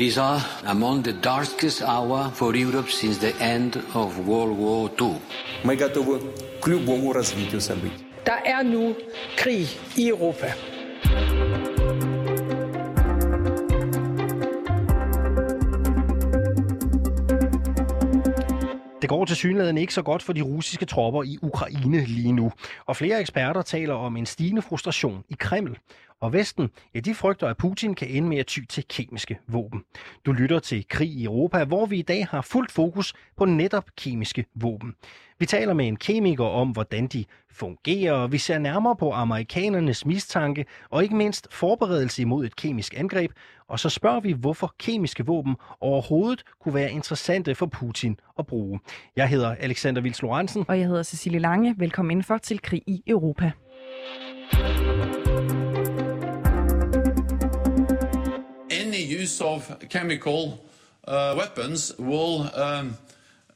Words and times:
These 0.00 0.17
are 0.17 0.41
among 0.65 1.03
the 1.03 1.11
darkest 1.11 1.81
hour 1.81 2.31
for 2.33 2.55
Europe 2.55 2.89
since 2.89 3.17
the 3.17 3.33
end 3.41 3.75
of 3.93 4.25
World 4.25 4.57
War 4.57 4.89
II. 5.01 5.19
Мы 5.65 5.75
готовы 5.75 6.21
к 6.61 6.67
любому 6.67 7.11
развитию 7.11 7.59
событий. 7.59 8.05
Der 8.25 8.39
er 8.45 8.63
nu 8.63 8.95
krig 9.37 9.67
i 9.97 10.07
Europa. 10.07 10.53
Det 19.01 19.09
går 19.09 19.25
til 19.25 19.35
synligheden 19.35 19.77
ikke 19.77 19.93
så 19.93 20.01
godt 20.01 20.23
for 20.23 20.33
de 20.33 20.41
russiske 20.41 20.85
tropper 20.85 21.23
i 21.23 21.37
Ukraine 21.41 22.05
lige 22.05 22.33
nu. 22.33 22.51
Og 22.85 22.95
flere 22.95 23.19
eksperter 23.19 23.61
taler 23.61 23.93
om 23.93 24.17
en 24.17 24.25
stigende 24.25 24.61
frustration 24.61 25.23
i 25.29 25.35
Kreml. 25.39 25.77
Og 26.21 26.33
Vesten, 26.33 26.69
ja, 26.95 26.99
de 26.99 27.15
frygter, 27.15 27.47
at 27.47 27.57
Putin 27.57 27.95
kan 27.95 28.07
ende 28.07 28.29
med 28.29 28.37
at 28.37 28.47
ty 28.47 28.59
til 28.69 28.85
kemiske 28.89 29.39
våben. 29.47 29.83
Du 30.25 30.31
lytter 30.31 30.59
til 30.59 30.85
Krig 30.87 31.09
i 31.09 31.25
Europa, 31.25 31.63
hvor 31.63 31.85
vi 31.85 31.99
i 31.99 32.01
dag 32.01 32.27
har 32.27 32.41
fuldt 32.41 32.71
fokus 32.71 33.13
på 33.37 33.45
netop 33.45 33.85
kemiske 33.97 34.45
våben. 34.55 34.95
Vi 35.39 35.45
taler 35.45 35.73
med 35.73 35.87
en 35.87 35.95
kemiker 35.95 36.45
om, 36.45 36.69
hvordan 36.69 37.07
de 37.07 37.25
fungerer, 37.51 38.13
og 38.13 38.31
vi 38.31 38.37
ser 38.37 38.59
nærmere 38.59 38.95
på 38.95 39.11
amerikanernes 39.11 40.05
mistanke 40.05 40.65
og 40.89 41.03
ikke 41.03 41.15
mindst 41.15 41.47
forberedelse 41.51 42.21
imod 42.21 42.45
et 42.45 42.55
kemisk 42.55 42.93
angreb. 42.97 43.31
Og 43.67 43.79
så 43.79 43.89
spørger 43.89 44.19
vi, 44.19 44.31
hvorfor 44.31 44.75
kemiske 44.79 45.25
våben 45.25 45.55
overhovedet 45.79 46.43
kunne 46.63 46.73
være 46.73 46.91
interessante 46.91 47.55
for 47.55 47.65
Putin 47.65 48.19
at 48.39 48.47
bruge. 48.47 48.79
Jeg 49.15 49.29
hedder 49.29 49.55
Alexander 49.59 50.01
Vils 50.01 50.21
Lorentzen. 50.21 50.65
Og 50.67 50.79
jeg 50.79 50.87
hedder 50.87 51.03
Cecilie 51.03 51.39
Lange. 51.39 51.75
Velkommen 51.77 52.11
indenfor 52.11 52.37
til 52.37 52.61
Krig 52.61 52.81
i 52.87 53.03
Europa. 53.07 53.51
Use 59.21 59.41
of 59.41 59.77
chemical 59.89 60.63
uh, 61.07 61.35
weapons 61.37 61.93
will 61.97 62.49
um, 62.55 62.97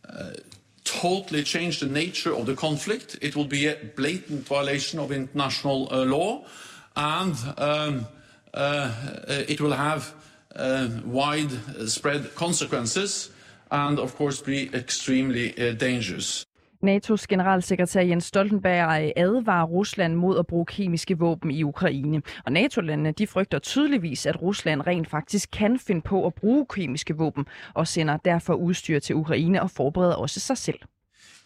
uh, 0.07 0.31
totally 0.83 1.43
change 1.43 1.79
the 1.79 1.87
nature 1.87 2.33
of 2.33 2.45
the 2.45 2.55
conflict. 2.55 3.17
It 3.21 3.35
will 3.35 3.47
be 3.47 3.67
a 3.67 3.75
blatant 3.95 4.47
violation 4.47 4.99
of 4.99 5.11
international 5.11 5.87
uh, 5.91 6.05
law, 6.05 6.45
and 6.95 7.35
um, 7.57 8.05
it 8.53 9.59
will 9.59 9.73
have 9.73 10.13
widespread 11.05 12.35
consequences, 12.35 13.31
and 13.71 13.99
of 13.99 14.15
course 14.15 14.41
be 14.41 14.69
extremely 14.73 15.51
dangerous. 15.77 16.45
NATO's 16.81 17.25
generalsekretær 17.29 18.01
Jens 18.01 18.23
Stoltenberg 18.23 19.03
øh, 19.03 19.11
advarer 19.15 19.65
Rusland 19.65 20.15
mod 20.15 20.39
at 20.39 20.47
bruge 20.47 20.65
kemiske 20.65 21.19
våben 21.19 21.51
i 21.51 21.63
Ukraine. 21.63 22.21
Og 22.45 22.51
NATO-landene 22.51 23.11
de 23.11 23.27
frygter 23.27 23.59
tydeligvis, 23.59 24.25
at 24.25 24.41
Rusland 24.41 24.87
rent 24.87 25.09
faktisk 25.09 25.49
kan 25.51 25.79
finde 25.79 26.01
på 26.01 26.25
at 26.25 26.33
bruge 26.33 26.65
kemiske 26.69 27.17
våben, 27.17 27.45
og 27.73 27.87
sender 27.87 28.17
derfor 28.17 28.53
udstyr 28.53 28.99
til 28.99 29.15
Ukraine 29.15 29.61
og 29.61 29.71
forbereder 29.71 30.15
også 30.15 30.39
sig 30.39 30.57
selv. 30.57 30.79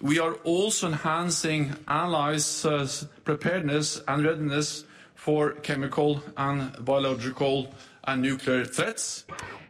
We 0.02 0.22
are 0.22 0.34
also 0.46 0.88
enhancing 0.88 1.72
allies' 1.88 3.06
preparedness 3.26 4.04
and 4.08 4.26
readiness 4.26 4.86
for 5.16 5.52
chemical 5.64 6.20
and 6.38 6.62
biological 6.86 7.68
nuclear 8.16 8.64
threats. 8.64 9.26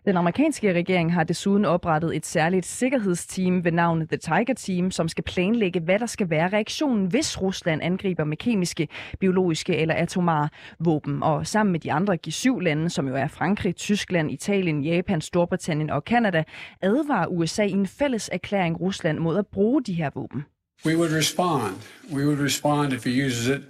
Den 0.05 0.17
amerikanske 0.17 0.73
regering 0.73 1.13
har 1.13 1.23
desuden 1.23 1.65
oprettet 1.65 2.15
et 2.15 2.25
særligt 2.25 2.65
sikkerhedsteam 2.65 3.63
ved 3.63 3.71
navn 3.71 4.07
The 4.07 4.17
Tiger 4.17 4.53
Team, 4.57 4.91
som 4.91 5.07
skal 5.07 5.23
planlægge, 5.23 5.79
hvad 5.79 5.99
der 5.99 6.05
skal 6.05 6.29
være 6.29 6.49
reaktionen, 6.49 7.05
hvis 7.05 7.41
Rusland 7.41 7.81
angriber 7.83 8.23
med 8.23 8.37
kemiske, 8.37 8.87
biologiske 9.19 9.75
eller 9.75 9.95
atomare 9.95 10.49
våben. 10.79 11.23
Og 11.23 11.47
sammen 11.47 11.71
med 11.71 11.79
de 11.79 11.91
andre 11.91 12.17
G7-lande, 12.27 12.89
som 12.89 13.07
jo 13.07 13.15
er 13.15 13.27
Frankrig, 13.27 13.75
Tyskland, 13.75 14.31
Italien, 14.31 14.81
Japan, 14.83 15.21
Storbritannien 15.21 15.89
og 15.89 16.05
Kanada, 16.05 16.43
advarer 16.81 17.27
USA 17.27 17.63
i 17.63 17.71
en 17.71 17.87
fælles 17.87 18.29
erklæring 18.33 18.81
Rusland 18.81 19.19
mod 19.19 19.37
at 19.37 19.47
bruge 19.47 19.83
de 19.83 19.93
her 19.93 20.09
våben. 20.15 20.45
We 20.85 20.97
would 20.97 21.11
respond. 21.11 21.75
We 22.13 22.25
would 22.25 22.39
respond 22.45 22.93
if 22.93 23.05
he 23.05 23.25
uses 23.25 23.47
it. 23.47 23.61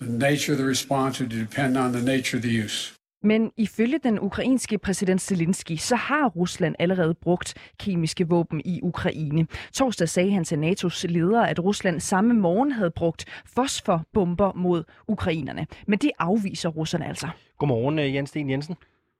The 0.00 0.12
nature 0.12 0.52
of 0.52 0.58
the 0.58 0.68
response 0.68 1.24
would 1.24 1.40
depend 1.40 1.76
on 1.76 1.92
the 1.92 2.04
nature 2.04 2.38
of 2.38 2.42
the 2.42 2.64
use. 2.64 2.97
Men 3.22 3.50
ifølge 3.56 3.98
den 3.98 4.20
ukrainske 4.20 4.78
præsident 4.78 5.20
Zelensky, 5.20 5.76
så 5.76 5.96
har 5.96 6.28
Rusland 6.28 6.74
allerede 6.78 7.14
brugt 7.14 7.54
kemiske 7.78 8.28
våben 8.28 8.62
i 8.64 8.80
Ukraine. 8.82 9.46
Torsdag 9.72 10.08
sagde 10.08 10.32
han 10.32 10.44
til 10.44 10.56
NATO's 10.56 11.06
ledere, 11.06 11.50
at 11.50 11.64
Rusland 11.64 12.00
samme 12.00 12.34
morgen 12.34 12.72
havde 12.72 12.90
brugt 12.90 13.24
fosforbomber 13.46 14.52
mod 14.52 14.84
ukrainerne. 15.08 15.66
Men 15.86 15.98
det 15.98 16.10
afviser 16.18 16.68
russerne 16.68 17.06
altså. 17.06 17.28
Godmorgen, 17.58 17.98
øh, 17.98 18.14
Jens 18.14 18.28
Sten 18.28 18.50
Jensen. 18.50 18.76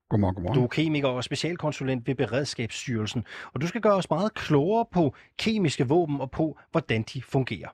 Godmorgen, 0.08 0.34
godmorgen. 0.34 0.58
Du 0.58 0.64
er 0.64 0.68
kemiker 0.68 1.08
og 1.08 1.24
specialkonsulent 1.24 2.06
ved 2.06 2.14
Beredskabsstyrelsen, 2.14 3.24
og 3.52 3.60
du 3.60 3.66
skal 3.66 3.80
gøre 3.80 3.94
os 3.94 4.10
meget 4.10 4.34
klogere 4.34 4.86
på 4.92 5.14
kemiske 5.38 5.88
våben 5.88 6.20
og 6.20 6.30
på, 6.30 6.58
hvordan 6.70 7.02
de 7.02 7.22
fungerer. 7.22 7.68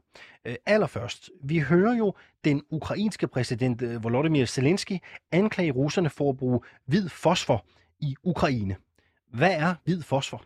Øh, 0.45 0.55
allerførst, 0.67 1.31
vi 1.45 1.59
hører 1.59 1.95
jo 1.95 2.15
den 2.45 2.62
ukrainske 2.71 3.28
præsident 3.28 3.83
øh, 3.83 4.05
Volodymyr 4.05 4.45
Zelensky 4.45 4.99
anklage 5.33 5.71
russerne 5.71 6.11
for 6.11 6.31
at 6.31 6.37
bruge 6.37 6.61
hvid 6.87 7.09
fosfor 7.09 7.65
i 8.00 8.15
Ukraine. 8.22 8.77
Hvad 9.33 9.53
er 9.53 9.75
hvid 9.84 10.03
fosfor? 10.03 10.43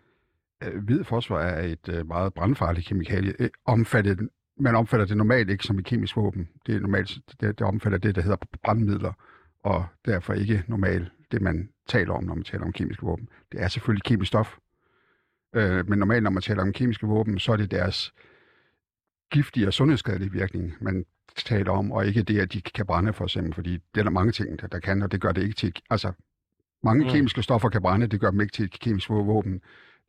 Øh, 0.65 0.85
hvid 0.85 1.05
fosfor 1.05 1.39
er 1.39 1.63
et 1.65 1.89
øh, 1.89 2.07
meget 2.07 2.35
brandfarligt 2.35 2.87
kemikalie. 2.87 3.35
Øh, 3.39 3.51
omfattet, 3.65 4.29
man 4.61 4.75
omfatter 4.75 5.07
det 5.07 5.17
normalt 5.17 5.51
ikke 5.51 5.65
som 5.65 5.79
et 5.79 5.85
kemisk 5.85 6.17
våben. 6.17 6.49
Det 6.67 6.75
er 6.75 6.81
normalt, 6.81 7.11
det, 7.41 7.59
det 7.59 7.67
omfatter 7.67 7.99
det, 7.99 8.15
der 8.15 8.23
hedder 8.23 8.37
brandmidler, 8.63 9.13
og 9.65 9.87
derfor 10.07 10.33
ikke 10.33 10.65
normalt 10.67 11.13
det, 11.31 11.43
man 11.43 11.69
taler 11.87 12.13
om, 12.13 12.25
når 12.25 12.35
man 12.35 12.45
taler 12.45 12.65
om 12.65 12.73
kemiske 12.73 13.03
våben. 13.03 13.29
Det 13.53 13.63
er 13.63 13.69
selvfølgelig 13.69 14.05
kemisk 14.05 14.29
stof, 14.29 14.59
øh, 15.55 15.89
men 15.89 15.99
normalt, 15.99 16.23
når 16.23 16.31
man 16.31 16.43
taler 16.43 16.63
om 16.63 16.73
kemiske 16.73 17.07
våben, 17.07 17.39
så 17.39 17.53
er 17.53 17.57
det 17.57 17.71
deres 17.71 18.13
giftige 19.31 19.67
og 19.67 19.73
sundhedsskadelige 19.73 20.33
virkning, 20.33 20.75
man 20.81 21.05
taler 21.37 21.73
om, 21.73 21.93
og 21.93 22.07
ikke 22.07 22.23
det, 22.23 22.41
at 22.41 22.53
de 22.53 22.61
kan 22.61 22.87
brænde 22.87 23.13
for 23.13 23.25
eksempel, 23.25 23.55
fordi 23.55 23.73
det 23.73 24.01
er 24.01 24.03
der 24.03 24.11
mange 24.11 24.33
ting, 24.33 24.61
der, 24.61 24.67
der 24.67 24.79
kan, 24.79 25.03
og 25.03 25.13
det 25.13 25.21
gør 25.21 25.33
det 25.33 25.43
ikke 25.43 25.55
til... 25.55 25.73
Altså, 25.91 26.13
mange 26.83 27.05
mm. 27.05 27.11
kemiske 27.11 27.43
stoffer 27.43 27.69
kan 27.69 27.83
brænde, 27.83 28.07
det 28.07 28.21
gør 28.21 28.31
dem 28.31 28.41
ikke 28.41 28.53
til 28.53 28.65
et 28.65 28.81
kemisk 28.81 29.11
våben. 29.11 29.61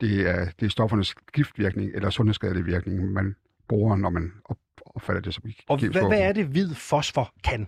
Det 0.01 0.29
er, 0.29 0.45
det 0.59 0.65
er 0.65 0.69
stoffernes 0.69 1.15
giftvirkning 1.33 1.91
eller 1.95 2.09
sundhedsskadelig 2.09 2.65
virkning, 2.65 3.13
man 3.13 3.35
bruger, 3.67 3.95
når 3.95 4.09
man 4.09 4.31
op, 4.45 4.57
opfatter 4.85 5.21
det 5.21 5.33
som 5.33 5.43
et 5.47 5.55
Og 5.67 5.79
kemisk 5.79 5.93
hvad, 5.93 6.01
våben. 6.01 6.17
hvad 6.17 6.27
er 6.27 6.33
det, 6.33 6.45
hvid 6.45 6.75
fosfor 6.75 7.33
kan? 7.43 7.67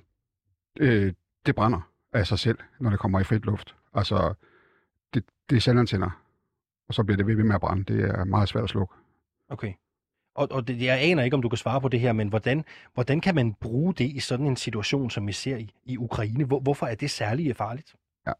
Øh, 0.79 1.13
det 1.45 1.55
brænder 1.55 1.90
af 2.13 2.27
sig 2.27 2.39
selv, 2.39 2.57
når 2.79 2.89
det 2.89 2.99
kommer 2.99 3.19
i 3.19 3.23
frit 3.23 3.45
luft. 3.45 3.75
Altså, 3.93 4.33
det, 5.13 5.23
det 5.49 5.55
er 5.55 5.61
selvantænder, 5.61 6.21
og 6.87 6.93
så 6.93 7.03
bliver 7.03 7.17
det 7.17 7.27
ved 7.27 7.35
med 7.35 7.55
at 7.55 7.61
brænde. 7.61 7.93
Det 7.93 8.05
er 8.05 8.23
meget 8.23 8.49
svært 8.49 8.63
at 8.63 8.69
slukke. 8.69 8.93
Okay. 9.49 9.73
Og, 10.35 10.47
og 10.51 10.67
det, 10.67 10.81
jeg 10.81 10.99
aner 11.01 11.23
ikke, 11.23 11.35
om 11.35 11.41
du 11.41 11.49
kan 11.49 11.57
svare 11.57 11.81
på 11.81 11.87
det 11.87 11.99
her, 11.99 12.13
men 12.13 12.27
hvordan, 12.27 12.65
hvordan 12.93 13.21
kan 13.21 13.35
man 13.35 13.53
bruge 13.53 13.93
det 13.93 14.05
i 14.05 14.19
sådan 14.19 14.47
en 14.47 14.55
situation, 14.55 15.09
som 15.09 15.27
vi 15.27 15.31
ser 15.31 15.57
i, 15.57 15.71
i 15.85 15.97
Ukraine? 15.97 16.45
Hvor, 16.45 16.59
hvorfor 16.59 16.85
er 16.85 16.95
det 16.95 17.09
særligt 17.09 17.57
farligt? 17.57 17.95
Ja. 18.27 18.33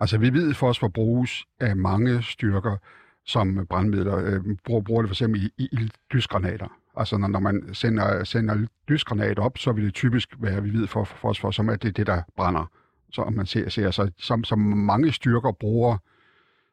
Altså, 0.00 0.18
vi 0.18 0.32
ved 0.32 0.54
fosfor 0.54 0.88
bruges 0.88 1.46
af 1.60 1.76
mange 1.76 2.22
styrker 2.22 2.76
som 3.24 3.66
brandmidler. 3.66 4.16
Øh, 4.16 4.40
bruger, 4.64 4.80
bruger 4.80 5.02
det 5.02 5.08
for 5.08 5.14
eksempel 5.14 5.44
i, 5.44 5.50
i, 5.58 5.68
i 5.72 5.90
lysgranater. 6.10 6.68
Altså, 6.96 7.18
når, 7.18 7.28
når 7.28 7.40
man 7.40 7.74
sender, 7.74 8.24
sender 8.24 8.66
lysgranater 8.88 9.42
op, 9.42 9.58
så 9.58 9.72
vil 9.72 9.84
det 9.84 9.94
typisk 9.94 10.28
være, 10.38 10.62
vi 10.62 10.70
ved 10.70 10.86
for 10.86 11.04
fosfor, 11.04 11.50
som 11.50 11.68
er 11.68 11.76
det, 11.76 11.96
det 11.96 12.06
der 12.06 12.22
brænder. 12.36 12.70
Så 13.12 13.22
om 13.22 13.32
man 13.32 13.46
ser, 13.46 13.68
ser 13.68 13.90
så, 13.90 14.10
som, 14.18 14.44
som 14.44 14.58
mange 14.58 15.12
styrker 15.12 15.52
bruger 15.52 15.96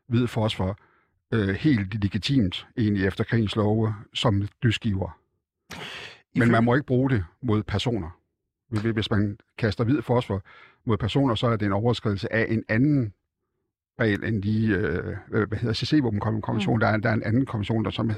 hvid 0.08 0.28
fosfor 0.28 0.78
øh, 1.34 1.50
helt 1.50 2.04
legitimt, 2.04 2.68
egentlig 2.78 3.06
efter 3.06 3.24
krigens 3.24 3.56
love, 3.56 3.96
som 4.14 4.48
lysgiver. 4.62 5.20
Men 6.36 6.52
man 6.52 6.64
må 6.64 6.76
ikke 6.76 6.88
bruge 6.88 7.10
det 7.10 7.26
mod 7.42 7.64
personer. 7.64 8.10
Hvis 8.94 9.12
man 9.12 9.38
kaster 9.58 9.84
hvid 9.84 10.02
fosfor 10.02 10.42
mod 10.86 10.98
personer, 10.98 11.36
så 11.36 11.48
er 11.48 11.56
det 11.56 11.66
en 11.66 11.72
overskridelse 11.72 12.34
af 12.34 12.46
en 12.50 12.64
anden 12.70 13.14
regel 14.00 14.24
end 14.24 14.42
lige, 14.42 14.76
øh, 14.76 15.04
hvad 15.48 15.58
hedder 15.58 15.74
CC-våbenkonventionen. 15.74 16.76
Mm. 16.76 16.80
Der, 16.80 16.88
er, 16.88 16.98
der 16.98 17.10
er 17.10 17.14
en 17.14 17.24
anden 17.24 17.46
konvention, 17.46 17.86
der, 17.86 17.92
som, 17.92 18.12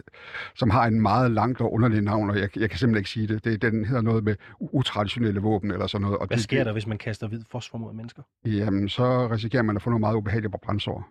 som 0.56 0.69
har 0.69 0.85
en 0.85 1.01
meget 1.01 1.31
langt 1.31 1.62
og 1.62 1.74
underlig 1.74 2.01
navn, 2.01 2.29
og 2.29 2.39
jeg, 2.39 2.57
jeg 2.57 2.69
kan 2.69 2.79
simpelthen 2.79 2.97
ikke 2.97 3.09
sige 3.09 3.27
det. 3.27 3.45
det. 3.45 3.62
Den 3.62 3.85
hedder 3.85 4.01
noget 4.01 4.24
med 4.24 4.35
utraditionelle 4.59 5.39
våben 5.39 5.71
eller 5.71 5.88
sådan 5.88 6.01
noget. 6.01 6.18
Og 6.18 6.27
Hvad 6.27 6.38
det, 6.38 6.44
sker 6.44 6.63
der, 6.63 6.74
hvis 6.74 6.88
man 6.88 6.97
kaster 6.97 7.27
hvid 7.27 7.41
fosfor 7.51 7.77
mod 7.77 7.94
mennesker? 7.94 8.21
Jamen, 8.45 8.89
så 8.89 9.27
risikerer 9.31 9.63
man 9.63 9.75
at 9.75 9.81
få 9.81 9.89
noget 9.89 10.01
meget 10.01 10.15
ubehageligt 10.15 10.51
på 10.51 10.59
brændsår. 10.63 11.09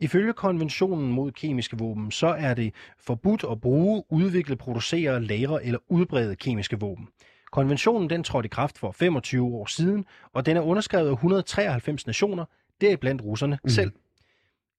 Ifølge 0.00 0.32
konventionen 0.32 1.12
mod 1.12 1.32
kemiske 1.32 1.78
våben, 1.78 2.10
så 2.10 2.26
er 2.26 2.54
det 2.54 2.74
forbudt 2.98 3.44
at 3.50 3.60
bruge, 3.60 4.02
udvikle, 4.10 4.56
producere, 4.56 5.22
lagre 5.22 5.64
eller 5.64 5.78
udbrede 5.88 6.36
kemiske 6.36 6.80
våben. 6.80 7.08
Konventionen 7.52 8.10
den 8.10 8.24
trådte 8.24 8.46
i 8.46 8.48
kraft 8.48 8.78
for 8.78 8.92
25 8.92 9.46
år 9.46 9.66
siden, 9.66 10.04
og 10.32 10.46
den 10.46 10.56
er 10.56 10.60
underskrevet 10.60 11.08
af 11.08 11.12
193 11.12 12.06
nationer, 12.06 12.44
deriblandt 12.80 13.22
russerne 13.22 13.58
mm. 13.64 13.68
selv. 13.68 13.92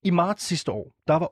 I 0.04 0.10
marts 0.10 0.44
sidste 0.44 0.72
år, 0.72 0.92
der 1.08 1.14
var 1.14 1.32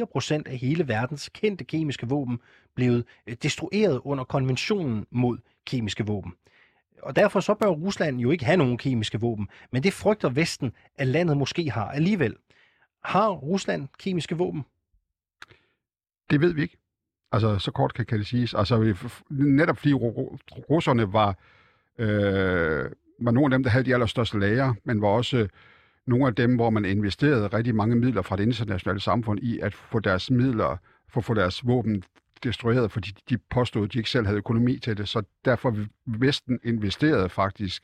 98,4 0.00 0.04
procent 0.04 0.48
af 0.48 0.56
hele 0.56 0.88
verdens 0.88 1.30
kendte 1.34 1.64
kemiske 1.64 2.08
våben 2.08 2.38
blevet 2.74 3.04
øh, 3.26 3.36
destrueret 3.42 4.00
under 4.04 4.24
konventionen 4.24 5.06
mod 5.10 5.38
kemiske 5.66 6.06
våben. 6.06 6.32
Og 7.02 7.16
derfor 7.16 7.40
så 7.40 7.54
bør 7.54 7.68
Rusland 7.68 8.18
jo 8.20 8.30
ikke 8.30 8.44
have 8.44 8.56
nogen 8.56 8.78
kemiske 8.78 9.20
våben, 9.20 9.48
men 9.72 9.82
det 9.82 9.92
frygter 9.92 10.28
Vesten, 10.28 10.72
at 10.96 11.06
landet 11.06 11.36
måske 11.36 11.70
har 11.70 11.88
alligevel. 11.88 12.36
Har 13.04 13.30
Rusland 13.30 13.88
kemiske 13.98 14.36
våben? 14.36 14.64
Det 16.30 16.40
ved 16.40 16.54
vi 16.54 16.62
ikke. 16.62 16.76
Altså, 17.32 17.58
så 17.58 17.70
kort 17.70 17.94
kan, 17.94 18.06
kan 18.06 18.18
det 18.18 18.26
siges. 18.26 18.54
Altså, 18.54 18.96
netop 19.30 19.78
fordi 19.78 19.92
ru- 19.92 20.18
ru- 20.18 20.64
russerne 20.70 21.12
var, 21.12 21.38
øh, 21.98 22.90
var 23.20 23.30
nogle 23.30 23.46
af 23.54 23.58
dem, 23.58 23.62
der 23.62 23.70
havde 23.70 23.84
de 23.84 23.94
allerstørste 23.94 24.38
lager, 24.38 24.74
men 24.84 25.02
var 25.02 25.08
også 25.08 25.36
øh, 25.36 25.48
nogle 26.06 26.26
af 26.26 26.34
dem, 26.34 26.54
hvor 26.54 26.70
man 26.70 26.84
investerede 26.84 27.46
rigtig 27.46 27.74
mange 27.74 27.96
midler 27.96 28.22
fra 28.22 28.36
det 28.36 28.42
internationale 28.42 29.00
samfund 29.00 29.40
i 29.42 29.58
at 29.58 29.74
få 29.74 29.98
deres 30.00 30.30
midler, 30.30 30.76
for 31.08 31.20
at 31.20 31.24
få 31.24 31.34
deres 31.34 31.66
våben 31.66 32.02
destrueret, 32.44 32.92
fordi 32.92 33.10
de 33.30 33.38
påstod, 33.38 33.84
at 33.84 33.92
de 33.92 33.98
ikke 33.98 34.10
selv 34.10 34.26
havde 34.26 34.38
økonomi 34.38 34.78
til 34.78 34.96
det. 34.96 35.08
Så 35.08 35.22
derfor 35.44 35.76
Vesten 36.06 36.58
investerede 36.64 37.28
faktisk 37.28 37.82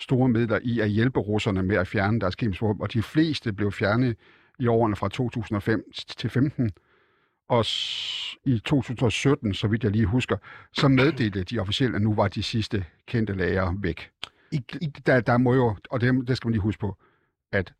store 0.00 0.28
midler 0.28 0.58
i 0.62 0.80
at 0.80 0.88
hjælpe 0.88 1.20
russerne 1.20 1.62
med 1.62 1.76
at 1.76 1.88
fjerne 1.88 2.20
deres 2.20 2.34
kemiske 2.34 2.64
våben, 2.66 2.82
og 2.82 2.92
de 2.92 3.02
fleste 3.02 3.52
blev 3.52 3.72
fjernet 3.72 4.16
i 4.58 4.66
årene 4.66 4.96
fra 4.96 5.08
2005 5.08 5.84
til 6.18 6.30
15. 6.30 6.70
Og 7.48 7.64
s- 7.64 8.36
i 8.44 8.58
2017, 8.64 9.54
så 9.54 9.68
vidt 9.68 9.84
jeg 9.84 9.92
lige 9.92 10.06
husker, 10.06 10.36
så 10.72 10.88
meddelte 10.88 11.42
de 11.44 11.58
officielt, 11.58 11.94
at 11.96 12.02
nu 12.02 12.14
var 12.14 12.28
de 12.28 12.42
sidste 12.42 12.84
kendte 13.06 13.32
lager 13.32 13.74
væk. 13.80 14.10
I, 14.56 14.64
i, 14.80 14.86
Der, 14.86 15.20
der 15.20 15.38
må 15.38 15.54
jo, 15.54 15.76
og 15.90 16.00
det, 16.00 16.28
det 16.28 16.36
skal 16.36 16.48
man 16.48 16.52
lige 16.52 16.62
huske 16.62 16.80
på, 16.80 16.96
at 17.52 17.72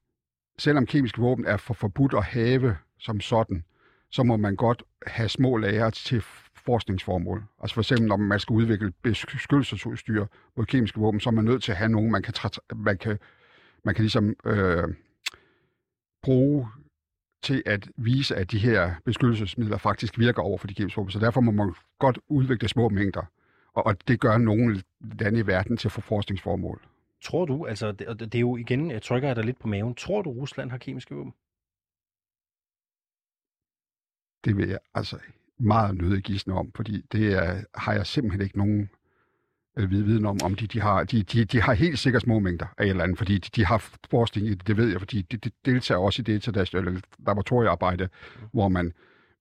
selvom 0.58 0.86
kemiske 0.86 1.20
våben 1.20 1.46
er 1.46 1.56
for 1.56 1.74
forbudt 1.74 2.14
at 2.14 2.24
have 2.24 2.76
som 2.98 3.20
sådan, 3.20 3.64
så 4.10 4.22
må 4.22 4.36
man 4.36 4.56
godt 4.56 4.82
have 5.06 5.28
små 5.28 5.56
lager 5.56 5.90
til 5.90 6.22
forskningsformål. 6.54 7.44
Altså 7.62 7.74
for 7.74 7.80
eksempel, 7.80 8.08
når 8.08 8.16
man 8.16 8.40
skal 8.40 8.54
udvikle 8.54 8.92
beskyttelsesudstyr 9.02 10.26
mod 10.56 10.66
kemiske 10.66 11.00
våben, 11.00 11.20
så 11.20 11.30
er 11.30 11.34
man 11.34 11.44
nødt 11.44 11.62
til 11.62 11.72
at 11.72 11.78
have 11.78 11.88
nogen, 11.88 12.10
man 12.10 12.22
kan, 12.22 12.34
man 12.76 12.98
kan, 12.98 13.18
man 13.84 13.94
kan 13.94 14.02
ligesom 14.02 14.34
øh, 14.44 14.84
bruge 16.22 16.68
til 17.42 17.62
at 17.66 17.88
vise, 17.96 18.36
at 18.36 18.50
de 18.50 18.58
her 18.58 18.94
beskyttelsesmidler 19.04 19.78
faktisk 19.78 20.18
virker 20.18 20.42
over 20.42 20.58
for 20.58 20.66
de 20.66 20.74
kemiske 20.74 20.96
våben. 20.96 21.10
Så 21.10 21.18
derfor 21.18 21.40
må 21.40 21.50
man 21.52 21.74
godt 21.98 22.18
udvikle 22.28 22.68
små 22.68 22.88
mængder. 22.88 23.22
Og, 23.76 24.08
det 24.08 24.20
gør 24.20 24.38
nogle 24.38 24.82
lande 25.20 25.40
i 25.40 25.46
verden 25.46 25.76
til 25.76 25.90
for 25.90 26.00
forskningsformål. 26.00 26.80
tror 27.22 27.44
du, 27.44 27.66
altså 27.66 27.92
det, 27.92 28.08
og 28.08 28.20
det 28.20 28.34
er 28.34 28.40
jo 28.40 28.56
igen, 28.56 28.90
jeg 28.90 29.02
trykker 29.02 29.28
jeg 29.28 29.36
dig 29.36 29.44
lidt 29.44 29.58
på 29.58 29.68
maven, 29.68 29.94
tror 29.94 30.22
du, 30.22 30.30
Rusland 30.30 30.70
har 30.70 30.78
kemiske 30.78 31.14
våben? 31.14 31.34
Det 34.44 34.56
vil 34.56 34.68
jeg 34.68 34.78
altså 34.94 35.18
meget 35.58 35.96
nødig 35.96 36.22
gisne 36.22 36.54
om, 36.54 36.72
fordi 36.76 37.02
det 37.12 37.32
er, 37.32 37.64
har 37.74 37.92
jeg 37.92 38.06
simpelthen 38.06 38.42
ikke 38.42 38.58
nogen 38.58 38.90
øh, 39.76 39.90
viden 39.90 40.26
om, 40.26 40.38
om 40.44 40.54
de, 40.54 40.66
de, 40.66 40.80
har, 40.80 41.04
de, 41.04 41.22
de, 41.22 41.44
de 41.44 41.60
har 41.60 41.74
helt 41.74 41.98
sikkert 41.98 42.22
små 42.22 42.38
mængder 42.38 42.66
af 42.78 42.84
et 42.84 42.90
eller 42.90 43.04
andet, 43.04 43.18
fordi 43.18 43.38
de, 43.38 43.48
de 43.56 43.64
har 43.64 43.90
forskning 44.10 44.46
i 44.46 44.50
det, 44.50 44.66
det 44.66 44.76
ved 44.76 44.88
jeg, 44.88 45.00
fordi 45.00 45.22
de, 45.22 45.36
de 45.36 45.50
deltager 45.64 45.98
også 45.98 46.22
i 46.22 46.24
det 46.24 46.34
internationale 46.34 47.02
laboratoriearbejde, 47.26 48.08
hvor 48.52 48.68
man 48.68 48.92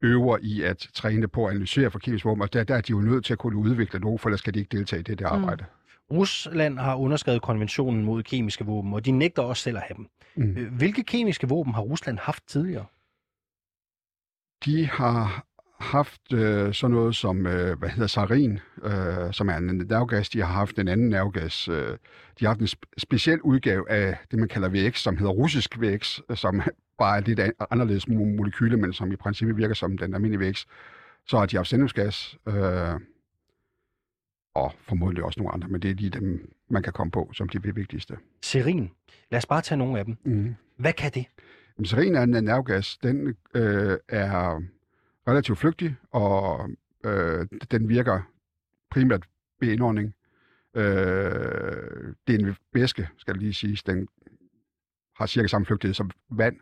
øver 0.06 0.38
i 0.42 0.62
at 0.62 0.88
træne 0.94 1.28
på 1.28 1.46
at 1.46 1.52
analysere 1.52 1.92
for 1.92 2.00
kemiske 2.00 2.28
våben, 2.30 2.42
og 2.42 2.54
der, 2.54 2.64
der 2.64 2.76
er 2.76 2.82
de 2.82 2.92
jo 2.92 3.02
nødt 3.02 3.26
til 3.26 3.34
at 3.34 3.40
kunne 3.40 3.58
udvikle 3.58 4.00
noget, 4.00 4.22
for 4.22 4.30
ellers 4.30 4.40
skal 4.40 4.54
de 4.54 4.60
ikke 4.60 4.78
deltage 4.78 5.00
i 5.00 5.04
det 5.04 5.20
der 5.20 5.28
arbejde. 5.28 5.66
Rusland 6.12 6.80
har 6.80 6.96
underskrevet 6.96 7.42
konventionen 7.42 8.04
mod 8.06 8.24
kemiske 8.24 8.66
våben, 8.66 8.94
og 8.94 9.06
de 9.06 9.12
nægter 9.12 9.42
også 9.42 9.64
selv 9.64 9.78
at 9.78 9.84
have 9.88 9.98
dem. 9.98 10.08
Mm. 10.36 10.58
Øh, 10.58 10.74
Hvilke 10.74 11.04
kemiske 11.04 11.50
våben 11.50 11.74
har 11.74 11.82
Rusland 11.82 12.20
haft 12.20 12.44
tidligere? 12.48 12.86
De 14.66 14.86
har 14.86 15.46
haft 15.80 16.34
øh, 16.34 16.74
sådan 16.74 16.96
noget 16.96 17.16
som, 17.16 17.48
øh, 17.48 17.80
hvad 17.80 17.90
hedder 17.90 18.08
sarin, 18.08 18.60
øh, 18.84 19.34
som 19.34 19.50
er 19.50 19.58
en 19.58 19.66
nervegas. 19.66 20.30
De 20.30 20.40
har 20.40 20.54
haft 20.54 20.80
en 20.80 20.88
anden 20.88 21.10
nervegas. 21.10 21.68
Øh, 21.68 21.98
de 22.40 22.46
har 22.46 22.48
haft 22.48 22.60
en 22.60 22.66
sp- 22.68 22.92
speciel 22.98 23.42
udgave 23.42 23.90
af 23.92 24.18
det, 24.32 24.40
man 24.40 24.48
kalder 24.48 24.70
VX, 24.70 25.00
som 25.00 25.18
hedder 25.18 25.32
russisk 25.32 25.80
VX, 25.82 26.20
som 26.36 26.62
bare 27.00 27.18
er 27.18 27.22
lidt 27.22 27.40
an- 27.40 27.54
anderledes 27.72 28.06
mo- 28.08 28.36
molekyle, 28.38 28.78
men 28.78 28.94
som 28.94 29.12
i 29.12 29.16
princippet 29.16 29.58
virker 29.58 29.76
som 29.76 29.98
den 29.98 30.14
almindelige 30.14 30.50
VX. 30.50 30.66
Så 31.28 31.38
har 31.40 31.46
de 31.46 31.56
haft 31.58 31.70
sendungsgas, 31.70 32.38
øh, 32.48 33.00
og 34.56 34.74
formodentlig 34.88 35.24
også 35.24 35.40
nogle 35.40 35.54
andre, 35.54 35.68
men 35.68 35.82
det 35.82 35.92
er 35.92 35.96
lige 35.96 36.10
dem, 36.10 36.54
man 36.70 36.84
kan 36.84 36.94
komme 36.94 37.12
på, 37.12 37.30
som 37.34 37.50
de 37.50 37.76
vigtigste. 37.76 38.18
Serin. 38.42 38.92
Lad 39.32 39.38
os 39.38 39.46
bare 39.46 39.62
tage 39.62 39.78
nogle 39.78 40.00
af 40.00 40.06
dem. 40.06 40.18
Mm. 40.24 40.56
Hvad 40.78 40.94
kan 40.94 41.12
det? 41.12 41.26
Sarin 41.84 42.16
er 42.16 42.22
en 42.22 42.30
nervegas. 42.30 42.98
Den 43.04 43.36
øh, 43.54 43.98
er 44.10 44.62
relativt 45.28 45.58
flygtig, 45.58 45.96
og 46.12 46.70
øh, 47.06 47.48
den 47.72 47.90
virker 47.90 48.22
primært 48.92 49.26
ved 49.60 49.72
indånding. 49.72 50.16
Øh, 50.76 52.14
det 52.28 52.36
er 52.36 52.40
en 52.40 52.56
væske, 52.74 53.10
skal 53.18 53.34
jeg 53.34 53.42
lige 53.42 53.54
sige. 53.54 53.78
Den 53.86 54.08
har 55.16 55.26
cirka 55.26 55.48
samme 55.48 55.66
flygtighed 55.66 55.94
som 55.94 56.12
vand. 56.30 56.56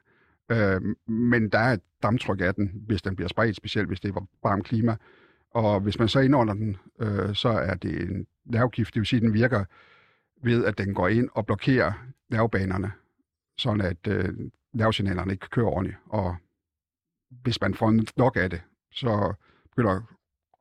Øh, 0.52 0.82
men 1.14 1.50
der 1.50 1.60
er 1.60 1.74
et 1.74 1.82
damptryk 2.04 2.42
af 2.42 2.56
den, 2.56 2.72
hvis 2.88 3.02
den 3.02 3.16
bliver 3.16 3.30
spredt, 3.30 3.56
specielt 3.56 3.88
hvis 3.88 4.00
det 4.00 4.16
er 4.16 4.26
varmt 4.44 4.66
klima. 4.66 4.96
Og 5.52 5.80
hvis 5.80 6.00
man 6.00 6.08
så 6.08 6.20
indånder 6.20 6.54
den, 6.54 6.78
øh, 7.00 7.36
så 7.36 7.50
er 7.50 7.74
det 7.74 8.02
en 8.02 8.28
nervegift. 8.46 8.94
Det 8.94 9.00
vil 9.00 9.08
sige, 9.08 9.18
at 9.18 9.24
den 9.24 9.34
virker 9.34 9.66
ved, 10.44 10.66
at 10.66 10.78
den 10.78 10.94
går 10.94 11.08
ind 11.08 11.30
og 11.34 11.46
blokerer 11.46 11.92
nervebanerne, 12.30 12.92
sådan 13.58 13.82
at 13.82 14.08
øh, 14.08 14.30
nervesignalerne 14.74 15.32
ikke 15.32 15.50
kører 15.50 15.68
ordentligt. 15.68 15.98
Og 16.06 16.36
hvis 17.44 17.62
man 17.62 17.74
får 17.74 18.18
nok 18.18 18.38
af 18.38 18.50
det, 18.50 18.62
så 18.92 19.34
begynder 19.76 20.02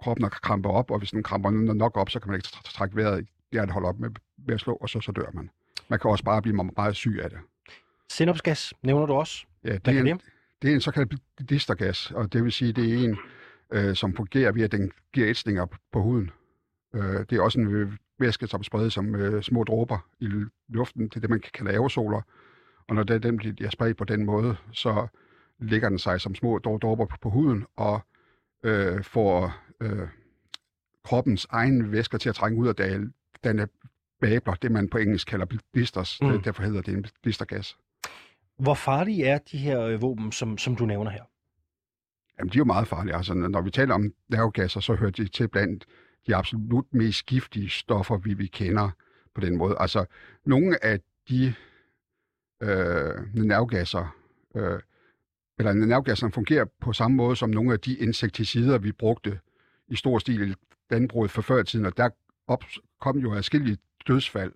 kroppen 0.02 0.24
at 0.24 0.32
krampe 0.32 0.68
op, 0.68 0.90
og 0.90 0.98
hvis 0.98 1.10
den 1.10 1.22
kramper 1.22 1.50
nok 1.50 1.96
op, 1.96 2.10
så 2.10 2.20
kan 2.20 2.30
man 2.30 2.36
ikke 2.38 2.48
tr- 2.48 2.74
trække 2.74 2.96
vejret. 2.96 3.26
Hjertet 3.52 3.72
holder 3.72 3.88
op 3.88 3.98
med, 3.98 4.10
med 4.46 4.54
at 4.54 4.60
slå, 4.60 4.74
og 4.74 4.88
så, 4.88 5.00
så 5.00 5.12
dør 5.12 5.30
man. 5.34 5.50
Man 5.88 5.98
kan 5.98 6.10
også 6.10 6.24
bare 6.24 6.42
blive 6.42 6.70
meget, 6.76 6.96
syg 6.96 7.20
af 7.22 7.30
det. 7.30 7.38
Sindopsgas 8.10 8.74
nævner 8.82 9.06
du 9.06 9.12
også. 9.12 9.46
Ja, 9.64 9.76
det, 9.76 9.96
er 9.96 10.00
en, 10.00 10.20
det 10.62 10.70
er 10.70 10.74
en 10.74 10.80
såkaldt 10.80 11.14
distergas, 11.48 12.10
og 12.10 12.32
det 12.32 12.44
vil 12.44 12.52
sige, 12.52 12.72
det 12.72 12.94
er 12.94 13.04
en, 13.04 13.18
øh, 13.72 13.96
som 13.96 14.16
fungerer 14.16 14.52
ved, 14.52 14.62
at 14.62 14.72
den 14.72 14.92
giver 15.12 15.30
ætsninger 15.30 15.66
på, 15.92 16.02
huden. 16.02 16.30
Øh, 16.94 17.02
det 17.02 17.32
er 17.32 17.40
også 17.42 17.60
en 17.60 17.66
øh, 17.66 17.92
væske, 18.18 18.46
som 18.46 18.62
spredes 18.62 18.92
som 18.92 19.14
øh, 19.14 19.42
små 19.42 19.64
dråber 19.64 19.98
i 20.20 20.28
luften. 20.68 21.08
Det 21.08 21.16
er 21.16 21.20
det, 21.20 21.30
man 21.30 21.40
kan 21.40 21.50
kalde 21.54 21.70
aerosoler. 21.70 22.20
Og 22.88 22.94
når 22.94 23.02
det, 23.02 23.22
den 23.22 23.36
bliver 23.36 23.70
spredt 23.70 23.96
på 23.96 24.04
den 24.04 24.24
måde, 24.24 24.56
så 24.72 25.06
ligger 25.58 25.88
den 25.88 25.98
sig 25.98 26.20
som 26.20 26.34
små 26.34 26.58
drå- 26.58 26.78
dråber 26.78 27.06
på, 27.20 27.30
huden 27.30 27.66
og 27.76 28.00
øh, 28.62 29.04
får 29.04 29.56
øh, 29.80 30.08
kroppens 31.04 31.46
egen 31.50 31.92
væsker 31.92 32.18
til 32.18 32.28
at 32.28 32.34
trænge 32.34 32.58
ud. 32.58 32.74
Den 33.44 33.58
er 33.58 33.66
babler, 34.20 34.54
det 34.54 34.72
man 34.72 34.88
på 34.88 34.98
engelsk 34.98 35.28
kalder 35.28 35.46
blisters. 35.72 36.18
Mm. 36.22 36.28
Mm. 36.28 36.42
Derfor 36.42 36.62
hedder 36.62 36.82
det 36.82 36.94
en 36.94 37.06
blistergas. 37.22 37.76
Hvor 38.58 38.74
farlige 38.74 39.26
er 39.26 39.38
de 39.38 39.58
her 39.58 39.80
øh, 39.80 40.02
våben, 40.02 40.32
som, 40.32 40.58
som 40.58 40.76
du 40.76 40.86
nævner 40.86 41.10
her? 41.10 41.24
Jamen, 42.38 42.48
de 42.52 42.56
er 42.56 42.58
jo 42.58 42.64
meget 42.64 42.88
farlige. 42.88 43.16
Altså, 43.16 43.34
når 43.34 43.60
vi 43.60 43.70
taler 43.70 43.94
om 43.94 44.12
nervegasser, 44.28 44.80
så 44.80 44.94
hører 44.94 45.10
de 45.10 45.28
til 45.28 45.48
blandt 45.48 45.86
de 46.26 46.36
absolut 46.36 46.86
mest 46.90 47.26
giftige 47.26 47.68
stoffer, 47.70 48.16
vi, 48.16 48.34
vi 48.34 48.46
kender 48.46 48.90
på 49.34 49.40
den 49.40 49.56
måde. 49.56 49.76
Altså, 49.80 50.04
nogle 50.44 50.84
af 50.84 51.00
de 51.28 51.54
øh, 52.62 53.34
nervegasser, 53.34 54.16
øh, 54.54 54.80
eller 55.68 55.86
nervegasserne 55.86 56.32
fungerer 56.32 56.64
på 56.80 56.92
samme 56.92 57.16
måde 57.16 57.36
som 57.36 57.50
nogle 57.50 57.72
af 57.72 57.80
de 57.80 57.96
insekticider, 57.96 58.78
vi 58.78 58.92
brugte 58.92 59.40
i 59.88 59.96
stor 59.96 60.18
stil 60.18 60.50
i 60.50 60.54
landbruget 60.90 61.30
for 61.30 61.42
før 61.42 61.60
i 61.60 61.64
tiden, 61.64 61.86
og 61.86 61.96
der 61.96 62.08
op, 62.46 62.64
kom 63.00 63.18
jo 63.18 63.34
adskillige 63.34 63.78
dødsfald 64.08 64.52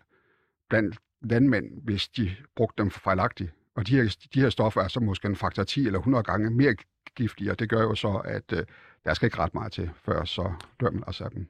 blandt 0.68 0.96
landmænd, 1.22 1.82
hvis 1.82 2.08
de 2.08 2.36
brugte 2.56 2.82
dem 2.82 2.90
fejlagtigt. 2.90 3.50
Og 3.76 3.86
de 3.86 3.96
her, 3.96 4.16
de 4.34 4.40
her 4.40 4.50
stoffer 4.50 4.80
er 4.80 4.88
så 4.88 5.00
måske 5.00 5.28
en 5.28 5.36
faktor 5.36 5.64
10 5.64 5.86
eller 5.86 5.98
100 5.98 6.24
gange 6.24 6.50
mere 6.50 6.74
giftige, 7.16 7.50
og 7.50 7.58
det 7.58 7.68
gør 7.68 7.82
jo 7.82 7.94
så, 7.94 8.22
at 8.24 8.52
øh, 8.52 8.64
der 9.04 9.14
skal 9.14 9.26
ikke 9.26 9.38
ret 9.38 9.54
meget 9.54 9.72
til, 9.72 9.90
før 10.04 10.24
så 10.24 10.52
dør 10.80 10.90
man 10.90 11.04
også 11.06 11.24
af 11.24 11.30
dem. 11.30 11.46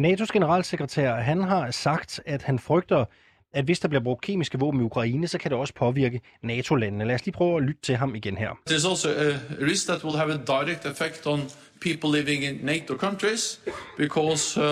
NATO's 0.00 0.32
generalsekretær, 0.32 1.14
han 1.14 1.42
har 1.42 1.70
sagt, 1.70 2.20
at 2.26 2.42
han 2.42 2.58
frygter, 2.58 3.04
at 3.52 3.64
hvis 3.64 3.80
der 3.80 3.88
bliver 3.88 4.02
brugt 4.02 4.22
kemiske 4.22 4.58
våben 4.58 4.80
i 4.80 4.82
Ukraine, 4.82 5.28
så 5.28 5.38
kan 5.38 5.50
det 5.50 5.58
også 5.58 5.74
påvirke 5.74 6.20
NATO-landene. 6.42 7.04
Lad 7.04 7.14
os 7.14 7.24
lige 7.24 7.32
prøve 7.32 7.56
at 7.56 7.62
lytte 7.62 7.80
til 7.82 7.96
ham 7.96 8.14
igen 8.14 8.36
her. 8.36 8.50
There's 8.70 8.88
also 8.88 9.08
a 9.08 9.38
risk 9.64 9.86
that 9.86 10.04
will 10.04 10.16
have 10.16 10.32
a 10.32 10.36
direct 10.36 10.86
effect 10.86 11.26
on 11.26 11.40
people 11.80 12.20
living 12.20 12.44
in 12.44 12.54
NATO 12.62 12.96
countries 12.96 13.60
because 13.98 14.60
uh, 14.60 14.64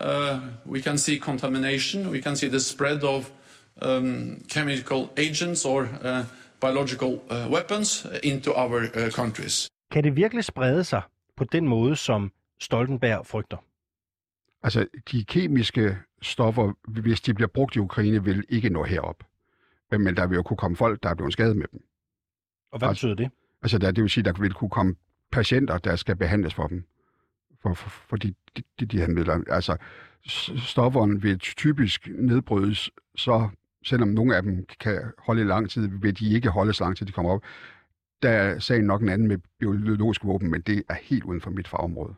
uh, 0.00 0.38
we 0.66 0.82
can 0.82 0.98
see 0.98 1.18
contamination, 1.18 2.10
we 2.10 2.22
can 2.22 2.36
see 2.36 2.50
the 2.50 2.60
spread 2.60 3.02
of 3.02 3.30
um, 3.82 4.44
chemical 4.48 5.08
agents 5.16 5.64
or 5.64 5.82
uh, 5.82 6.24
biological 6.60 7.20
uh, 7.30 7.48
weapons 7.50 8.06
into 8.22 8.52
our 8.52 8.82
uh, 8.82 9.10
countries. 9.10 9.68
Kan 9.90 10.04
det 10.04 10.16
virkelig 10.16 10.44
sprede 10.44 10.84
sig 10.84 11.02
på 11.36 11.44
den 11.44 11.68
måde, 11.68 11.96
som 11.96 12.32
Stoltenberg 12.60 13.26
frygter? 13.26 13.56
Altså, 14.62 14.86
de 15.12 15.24
kemiske 15.24 15.98
stoffer, 16.22 16.72
hvis 16.88 17.20
de 17.20 17.34
bliver 17.34 17.48
brugt 17.48 17.76
i 17.76 17.78
Ukraine, 17.78 18.24
vil 18.24 18.44
ikke 18.48 18.68
nå 18.70 18.84
herop. 18.84 19.24
Øh, 19.92 20.00
Men 20.00 20.16
der 20.16 20.26
vil 20.26 20.36
jo 20.36 20.42
kunne 20.42 20.56
komme 20.56 20.76
folk, 20.76 21.02
der 21.02 21.08
er 21.08 21.14
blevet 21.14 21.32
skadet 21.32 21.56
med 21.56 21.66
dem. 21.72 21.80
Og 22.72 22.78
hvad 22.78 22.88
Altså- 22.88 23.06
betyder 23.06 23.14
det? 23.28 23.30
Altså, 23.62 23.78
der, 23.78 23.90
det 23.90 24.02
vil 24.02 24.10
sige, 24.10 24.24
der 24.24 24.32
vil 24.40 24.52
kunne 24.52 24.70
komme 24.70 24.94
patienter, 25.32 25.78
der 25.78 25.96
skal 25.96 26.16
behandles 26.16 26.54
for 26.54 26.66
dem. 26.66 26.84
For, 27.62 27.74
for, 27.74 27.90
for 27.90 28.16
de, 28.16 28.34
de, 28.80 28.86
de, 28.86 28.98
her 28.98 29.08
midler. 29.08 29.40
Altså, 29.50 29.76
stofferne 30.56 31.22
vil 31.22 31.38
typisk 31.38 32.08
nedbrydes, 32.14 32.90
så 33.16 33.48
selvom 33.84 34.08
nogle 34.08 34.36
af 34.36 34.42
dem 34.42 34.66
kan 34.80 35.02
holde 35.18 35.40
i 35.40 35.44
lang 35.44 35.70
tid, 35.70 35.88
vil 35.88 36.18
de 36.18 36.30
ikke 36.34 36.48
holde 36.50 36.72
så 36.72 36.84
lang 36.84 36.96
tid, 36.96 37.06
de 37.06 37.12
kommer 37.12 37.32
op. 37.32 37.42
der 38.22 38.30
er 38.30 38.58
sagen 38.58 38.84
nok 38.84 39.02
en 39.02 39.08
anden 39.08 39.28
med 39.28 39.38
biologiske 39.58 40.26
våben, 40.26 40.50
men 40.50 40.60
det 40.60 40.82
er 40.88 40.94
helt 41.02 41.24
uden 41.24 41.40
for 41.40 41.50
mit 41.50 41.68
fagområde. 41.68 42.14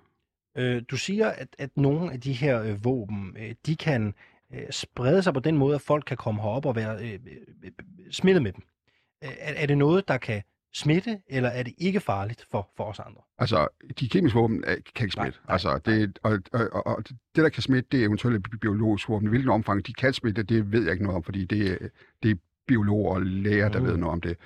Øh, 0.57 0.83
du 0.91 0.97
siger, 0.97 1.29
at, 1.29 1.49
at 1.59 1.71
nogle 1.77 2.13
af 2.13 2.21
de 2.21 2.33
her 2.33 2.63
øh, 2.63 2.85
våben, 2.85 3.37
øh, 3.39 3.55
de 3.67 3.77
kan 3.77 4.15
øh, 4.55 4.63
sprede 4.71 5.23
sig 5.23 5.35
på 5.35 5.41
den 5.41 5.57
måde, 5.57 5.75
at 5.75 5.81
folk 5.81 6.05
kan 6.07 6.17
komme 6.17 6.43
herop 6.43 6.67
og 6.67 6.77
være 6.77 7.05
øh, 7.05 7.19
øh, 7.65 7.71
smittet 8.11 8.43
med 8.43 8.53
dem. 8.53 8.63
Øh, 9.25 9.31
er, 9.39 9.55
er 9.57 9.67
det 9.67 9.79
noget, 9.79 10.09
der 10.09 10.19
kan 10.19 10.43
smitte, 10.75 11.21
eller 11.29 11.49
er 11.49 11.63
det 11.63 11.75
ikke 11.79 12.01
farligt 12.01 12.47
for, 12.51 12.71
for 12.77 12.85
os 12.85 12.99
andre? 12.99 13.21
Altså, 13.39 13.69
de 14.01 14.09
kemiske 14.09 14.39
våben 14.39 14.63
kan 14.63 15.05
ikke 15.05 15.11
smitte. 15.11 15.17
Nej, 15.17 15.31
nej, 15.31 15.53
altså, 15.53 15.81
det, 15.85 16.19
og, 16.23 16.39
og, 16.53 16.69
og, 16.73 16.87
og 16.87 17.05
det, 17.09 17.19
der 17.37 17.49
kan 17.49 17.63
smitte, 17.63 17.89
det 17.93 18.01
er 18.01 18.05
eventuelle 18.05 18.41
biologiske 18.41 19.09
våben. 19.13 19.29
I 19.29 19.31
hvilken 19.31 19.51
omfang 19.51 19.87
de 19.87 19.93
kan 19.93 20.13
smitte, 20.13 20.43
det 20.43 20.73
ved 20.73 20.83
jeg 20.83 20.93
ikke 20.93 21.05
noget 21.05 21.17
om, 21.17 21.23
fordi 21.23 21.45
det, 21.45 21.91
det 22.23 22.31
er 22.31 22.35
biologer 22.67 23.15
og 23.15 23.23
læger, 23.23 23.69
der 23.69 23.81
mm. 23.81 23.87
ved 23.87 23.97
noget 23.97 24.13
om 24.13 24.21
det. 24.21 24.37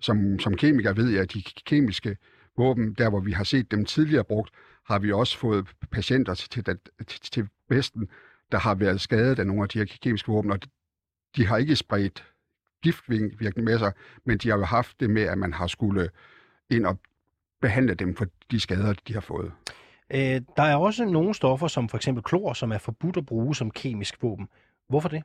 Som, 0.00 0.38
som 0.38 0.56
kemiker 0.56 0.92
ved 0.92 1.10
jeg, 1.10 1.22
at 1.22 1.32
de 1.34 1.42
kemiske 1.66 2.16
våben, 2.56 2.94
der 2.94 3.10
hvor 3.10 3.20
vi 3.20 3.32
har 3.32 3.44
set 3.44 3.70
dem 3.70 3.84
tidligere 3.84 4.24
brugt, 4.24 4.50
har 4.86 4.98
vi 4.98 5.12
også 5.12 5.38
fået 5.38 5.66
patienter 5.90 6.34
til, 6.34 6.48
til, 7.06 7.20
til, 7.20 7.48
Vesten, 7.68 8.08
der 8.52 8.58
har 8.58 8.74
været 8.74 9.00
skadet 9.00 9.38
af 9.38 9.46
nogle 9.46 9.62
af 9.62 9.68
de 9.68 9.78
her 9.78 9.86
kemiske 10.02 10.32
våben, 10.32 10.50
og 10.50 10.58
de 11.36 11.46
har 11.46 11.56
ikke 11.56 11.76
spredt 11.76 12.24
giftvirkning 12.82 13.64
med 13.64 13.78
sig, 13.78 13.92
men 14.24 14.38
de 14.38 14.48
har 14.48 14.56
jo 14.56 14.64
haft 14.64 15.00
det 15.00 15.10
med, 15.10 15.22
at 15.22 15.38
man 15.38 15.52
har 15.52 15.66
skulle 15.66 16.10
ind 16.70 16.86
og 16.86 16.98
behandle 17.60 17.94
dem 17.94 18.16
for 18.16 18.26
de 18.50 18.60
skader, 18.60 18.94
de 19.08 19.14
har 19.14 19.20
fået. 19.20 19.52
Øh, 20.10 20.40
der 20.56 20.62
er 20.62 20.76
også 20.76 21.04
nogle 21.04 21.34
stoffer, 21.34 21.68
som 21.68 21.88
for 21.88 21.96
eksempel 21.96 22.22
klor, 22.22 22.52
som 22.52 22.72
er 22.72 22.78
forbudt 22.78 23.16
at 23.16 23.26
bruge 23.26 23.54
som 23.56 23.70
kemisk 23.70 24.22
våben. 24.22 24.48
Hvorfor 24.88 25.08
det? 25.08 25.22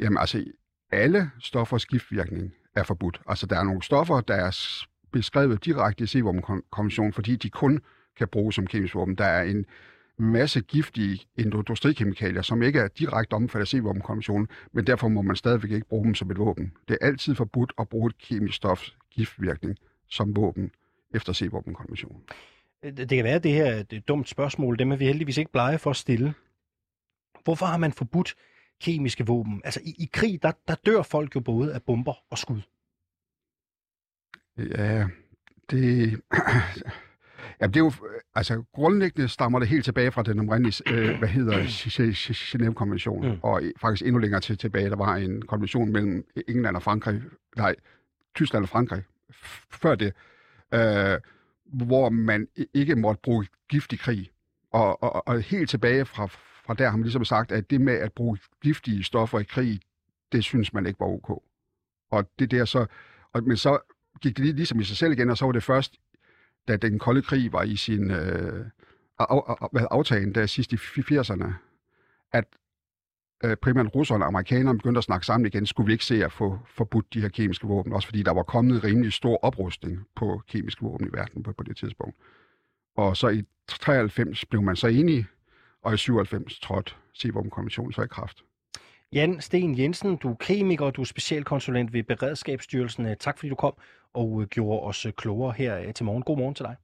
Jamen 0.00 0.18
altså, 0.18 0.44
alle 0.92 1.30
stoffers 1.38 1.86
giftvirkning 1.86 2.54
er 2.76 2.82
forbudt. 2.82 3.20
Altså, 3.26 3.46
der 3.46 3.58
er 3.58 3.64
nogle 3.64 3.82
stoffer, 3.82 4.20
der 4.20 4.34
er 4.34 4.84
beskrevet 5.12 5.64
direkte 5.64 6.04
i 6.04 6.06
C-våbenkonventionen, 6.06 7.12
fordi 7.12 7.36
de 7.36 7.50
kun 7.50 7.80
kan 8.16 8.28
bruges 8.28 8.54
som 8.54 8.66
kemisk 8.66 8.94
våben. 8.94 9.14
Der 9.14 9.24
er 9.24 9.42
en 9.42 9.66
masse 10.18 10.60
giftige 10.60 11.20
industrikemikalier, 11.36 12.42
som 12.42 12.62
ikke 12.62 12.78
er 12.78 12.88
direkte 12.88 13.34
omfattet 13.34 13.60
af 13.60 13.68
C-våbenkonventionen, 13.68 14.48
men 14.72 14.86
derfor 14.86 15.08
må 15.08 15.22
man 15.22 15.36
stadigvæk 15.36 15.70
ikke 15.70 15.88
bruge 15.88 16.04
dem 16.04 16.14
som 16.14 16.30
et 16.30 16.38
våben. 16.38 16.72
Det 16.88 16.98
er 17.00 17.06
altid 17.06 17.34
forbudt 17.34 17.72
at 17.78 17.88
bruge 17.88 18.06
et 18.06 18.18
kemisk 18.18 18.56
stof 18.56 18.84
giftvirkning 19.10 19.76
som 20.08 20.36
våben 20.36 20.70
efter 21.14 21.32
C-våbenkonventionen. 21.32 22.22
Det 22.82 23.08
kan 23.08 23.24
være, 23.24 23.34
at 23.34 23.42
det 23.42 23.52
her 23.52 23.64
er 23.64 23.84
et 23.92 24.08
dumt 24.08 24.28
spørgsmål. 24.28 24.78
Dem 24.78 24.92
er 24.92 24.96
vi 24.96 25.04
heldigvis 25.04 25.38
ikke 25.38 25.52
blege 25.52 25.78
for 25.78 25.90
at 25.90 25.96
stille. 25.96 26.34
Hvorfor 27.44 27.66
har 27.66 27.76
man 27.76 27.92
forbudt 27.92 28.34
kemiske 28.80 29.26
våben? 29.26 29.60
Altså 29.64 29.80
i, 29.84 29.94
i 29.98 30.10
krig, 30.12 30.42
der, 30.42 30.52
der 30.68 30.74
dør 30.86 31.02
folk 31.02 31.34
jo 31.34 31.40
både 31.40 31.74
af 31.74 31.82
bomber 31.82 32.14
og 32.30 32.38
skud. 32.38 32.60
Ja, 34.58 35.08
det... 35.70 36.20
Ja, 37.60 37.66
det 37.66 37.76
er 37.76 37.80
jo, 37.80 37.92
altså 38.34 38.62
grundlæggende 38.72 39.28
stammer 39.28 39.58
det 39.58 39.68
helt 39.68 39.84
tilbage 39.84 40.12
fra 40.12 40.22
den 40.22 40.40
oprindelige, 40.40 40.92
øh, 40.92 41.18
hvad 41.18 41.28
hedder 41.28 41.58
Genève-konventionen, 42.52 43.32
mm. 43.32 43.38
og 43.42 43.62
faktisk 43.80 44.06
endnu 44.06 44.18
længere 44.18 44.40
til, 44.40 44.58
tilbage, 44.58 44.90
der 44.90 44.96
var 44.96 45.16
en 45.16 45.42
konvention 45.42 45.92
mellem 45.92 46.26
England 46.48 46.76
og 46.76 46.82
Frankrig, 46.82 47.22
nej, 47.56 47.74
Tyskland 48.34 48.64
og 48.64 48.68
Frankrig, 48.68 49.02
før 49.70 49.94
det, 49.94 50.12
øh, 50.74 51.18
hvor 51.72 52.08
man 52.08 52.48
ikke 52.74 52.96
måtte 52.96 53.20
bruge 53.22 53.46
gift 53.68 53.92
i 53.92 53.96
krig. 53.96 54.30
Og, 54.72 55.02
og, 55.02 55.28
og 55.28 55.40
helt 55.40 55.70
tilbage 55.70 56.04
fra, 56.04 56.26
fra 56.26 56.74
der 56.74 56.90
har 56.90 56.96
man 56.96 57.02
ligesom 57.02 57.24
sagt, 57.24 57.52
at 57.52 57.70
det 57.70 57.80
med 57.80 57.94
at 57.94 58.12
bruge 58.12 58.38
giftige 58.62 59.04
stoffer 59.04 59.38
i 59.38 59.44
krig, 59.44 59.80
det 60.32 60.44
synes 60.44 60.72
man 60.72 60.86
ikke 60.86 61.00
var 61.00 61.06
ok. 61.06 61.42
Og 62.10 62.30
det 62.38 62.50
der 62.50 62.64
så, 62.64 62.86
og, 63.32 63.42
men 63.44 63.56
så 63.56 63.78
gik 64.22 64.36
det 64.36 64.54
ligesom 64.54 64.80
i 64.80 64.84
sig 64.84 64.96
selv 64.96 65.12
igen, 65.12 65.30
og 65.30 65.38
så 65.38 65.44
var 65.44 65.52
det 65.52 65.62
først 65.62 65.96
da 66.68 66.76
den 66.76 66.98
kolde 66.98 67.22
krig 67.22 67.52
var 67.52 67.62
i 67.62 67.76
sin 67.76 68.10
øh, 68.10 68.66
aftagen 69.72 70.34
der 70.34 70.46
sidst 70.46 70.72
i 70.72 70.76
80'erne, 70.76 71.52
at 72.32 72.44
øh, 73.44 73.56
primært 73.56 73.94
russerne 73.94 74.24
og 74.24 74.28
amerikanerne 74.28 74.78
begyndte 74.78 74.98
at 74.98 75.04
snakke 75.04 75.26
sammen 75.26 75.46
igen, 75.46 75.66
skulle 75.66 75.86
vi 75.86 75.92
ikke 75.92 76.04
se 76.04 76.24
at 76.24 76.32
få 76.32 76.58
forbudt 76.66 77.14
de 77.14 77.20
her 77.20 77.28
kemiske 77.28 77.66
våben, 77.66 77.92
også 77.92 78.08
fordi 78.08 78.22
der 78.22 78.32
var 78.32 78.42
kommet 78.42 78.84
rimelig 78.84 79.12
stor 79.12 79.38
oprustning 79.42 80.06
på 80.16 80.42
kemiske 80.48 80.82
våben 80.82 81.06
i 81.06 81.12
verden 81.12 81.42
på, 81.42 81.52
på 81.52 81.62
det 81.62 81.76
tidspunkt. 81.76 82.16
Og 82.96 83.16
så 83.16 83.28
i 83.28 83.42
93 83.68 84.44
blev 84.44 84.62
man 84.62 84.76
så 84.76 84.86
enige, 84.86 85.26
og 85.82 85.94
i 85.94 85.96
97 85.96 86.60
trådte 86.60 86.92
C-våbenkonventionen 87.18 87.92
så 87.92 88.02
i 88.02 88.06
kraft. 88.06 88.42
Jan 89.12 89.40
Sten 89.40 89.78
Jensen, 89.78 90.16
du 90.16 90.30
er 90.30 90.34
kemiker, 90.34 90.90
du 90.90 91.00
er 91.00 91.04
specialkonsulent 91.04 91.92
ved 91.92 92.02
Beredskabsstyrelsen. 92.02 93.06
Øh, 93.06 93.16
tak 93.16 93.38
fordi 93.38 93.48
du 93.48 93.54
kom 93.54 93.74
og 94.14 94.42
øh, 94.42 94.48
gjorde 94.48 94.80
os 94.80 95.06
øh, 95.06 95.12
klogere 95.12 95.52
her 95.52 95.92
til 95.92 96.04
morgen. 96.04 96.22
God 96.22 96.36
morgen 96.36 96.54
til 96.54 96.64
dig. 96.64 96.76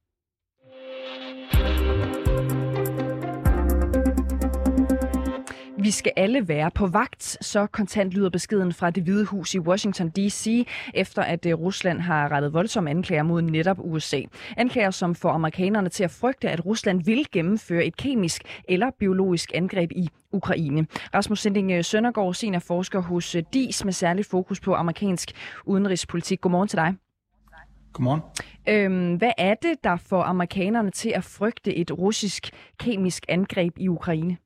Vi 5.83 5.91
skal 5.91 6.11
alle 6.15 6.47
være 6.47 6.71
på 6.71 6.87
vagt, 6.87 7.37
så 7.41 7.67
kontant 7.67 8.11
lyder 8.11 8.29
beskeden 8.29 8.73
fra 8.73 8.89
det 8.89 9.03
hvide 9.03 9.25
hus 9.25 9.53
i 9.53 9.59
Washington 9.59 10.09
D.C., 10.09 10.67
efter 10.93 11.21
at 11.21 11.45
Rusland 11.45 11.99
har 11.99 12.31
rettet 12.31 12.53
voldsomme 12.53 12.89
anklager 12.89 13.23
mod 13.23 13.41
netop 13.41 13.77
USA. 13.79 14.21
Anklager, 14.57 14.91
som 14.91 15.15
får 15.15 15.29
amerikanerne 15.29 15.89
til 15.89 16.03
at 16.03 16.11
frygte, 16.11 16.49
at 16.49 16.65
Rusland 16.65 17.03
vil 17.03 17.25
gennemføre 17.31 17.85
et 17.85 17.97
kemisk 17.97 18.61
eller 18.69 18.91
biologisk 18.99 19.51
angreb 19.55 19.91
i 19.91 20.09
Ukraine. 20.31 20.87
Rasmus 21.13 21.41
Sinding 21.41 21.85
Søndergaard, 21.85 22.33
seniorforsker 22.33 22.99
hos 22.99 23.35
DIS 23.53 23.85
med 23.85 23.93
særligt 23.93 24.27
fokus 24.27 24.59
på 24.59 24.73
amerikansk 24.73 25.31
udenrigspolitik. 25.65 26.41
Godmorgen 26.41 26.67
til 26.67 26.77
dig. 26.77 26.93
Godmorgen. 27.93 28.21
Øhm, 28.69 29.15
hvad 29.15 29.31
er 29.37 29.53
det, 29.53 29.83
der 29.83 29.95
får 29.95 30.23
amerikanerne 30.23 30.91
til 30.91 31.09
at 31.09 31.23
frygte 31.23 31.75
et 31.75 31.91
russisk 31.91 32.51
kemisk 32.79 33.25
angreb 33.29 33.73
i 33.77 33.87
Ukraine? 33.87 34.37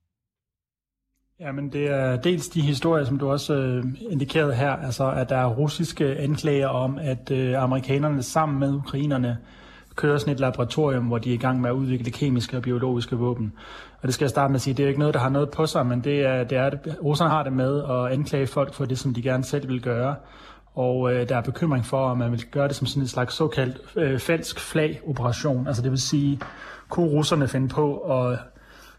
Jamen, 1.39 1.69
det 1.69 1.89
er 1.89 2.15
dels 2.15 2.49
de 2.49 2.61
historier, 2.61 3.05
som 3.05 3.19
du 3.19 3.31
også 3.31 3.53
øh, 3.53 3.83
indikerede 4.09 4.53
her, 4.53 4.71
altså 4.71 5.11
at 5.11 5.29
der 5.29 5.37
er 5.37 5.45
russiske 5.45 6.17
anklager 6.17 6.67
om, 6.67 6.97
at 7.01 7.31
øh, 7.31 7.63
amerikanerne 7.63 8.23
sammen 8.23 8.59
med 8.59 8.73
ukrainerne 8.73 9.37
kører 9.95 10.17
sådan 10.17 10.33
et 10.33 10.39
laboratorium, 10.39 11.05
hvor 11.05 11.17
de 11.17 11.29
er 11.29 11.33
i 11.33 11.37
gang 11.37 11.61
med 11.61 11.69
at 11.69 11.73
udvikle 11.73 12.11
kemiske 12.11 12.57
og 12.57 12.63
biologiske 12.63 13.15
våben. 13.15 13.53
Og 14.01 14.07
det 14.07 14.13
skal 14.13 14.25
jeg 14.25 14.29
starte 14.29 14.51
med 14.51 14.55
at 14.55 14.61
sige, 14.61 14.73
det 14.73 14.83
er 14.83 14.87
ikke 14.87 14.99
noget, 14.99 15.13
der 15.13 15.19
har 15.19 15.29
noget 15.29 15.49
på 15.49 15.65
sig, 15.65 15.85
men 15.85 16.03
det 16.03 16.25
er, 16.25 16.43
det 16.43 16.57
er 16.57 16.69
det. 16.69 16.95
Russerne 17.03 17.29
har 17.29 17.43
det 17.43 17.53
med 17.53 17.83
at 17.83 18.11
anklage 18.11 18.47
folk 18.47 18.73
for 18.73 18.85
det, 18.85 18.99
som 18.99 19.13
de 19.13 19.21
gerne 19.21 19.43
selv 19.43 19.69
vil 19.69 19.81
gøre 19.81 20.15
og 20.77 21.13
øh, 21.13 21.29
der 21.29 21.35
er 21.35 21.41
bekymring 21.41 21.85
for, 21.85 22.11
at 22.11 22.17
man 22.17 22.31
vil 22.31 22.43
gøre 22.51 22.67
det 22.67 22.75
som 22.75 22.87
sådan 22.87 23.03
en 23.03 23.07
slags 23.07 23.35
såkaldt 23.35 23.77
øh, 23.95 24.19
falsk 24.19 24.59
flag-operation. 24.59 25.67
Altså 25.67 25.81
det 25.81 25.91
vil 25.91 26.01
sige, 26.01 26.39
kunne 26.89 27.09
russerne 27.09 27.47
finde 27.47 27.67
på 27.67 27.97
at 27.97 28.39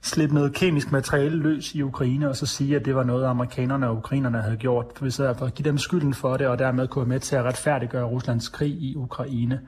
slippe 0.03 0.35
noget 0.35 0.55
kemisk 0.55 0.93
materiale 0.93 1.37
løs 1.37 1.75
i 1.75 1.83
Ukraine, 1.83 2.29
og 2.29 2.37
så 2.37 2.47
sige, 2.47 2.77
at 2.77 2.85
det 2.85 2.95
var 2.95 3.03
noget, 3.05 3.27
amerikanerne 3.27 3.89
og 3.89 3.97
ukrainerne 3.97 4.43
havde 4.43 4.57
gjort, 4.57 4.87
hvis 5.01 5.17
for 5.17 5.25
at 5.25 5.29
altså 5.29 5.51
give 5.51 5.65
dem 5.65 5.79
skylden 5.79 6.15
for 6.15 6.37
det, 6.37 6.47
og 6.47 6.59
dermed 6.59 6.89
kunne 6.89 7.01
være 7.01 7.09
med 7.09 7.21
til 7.21 7.37
at 7.37 7.45
retfærdiggøre 7.45 8.05
Ruslands 8.05 8.49
krig 8.49 8.71
i 8.71 8.97
Ukraine. 8.97 9.61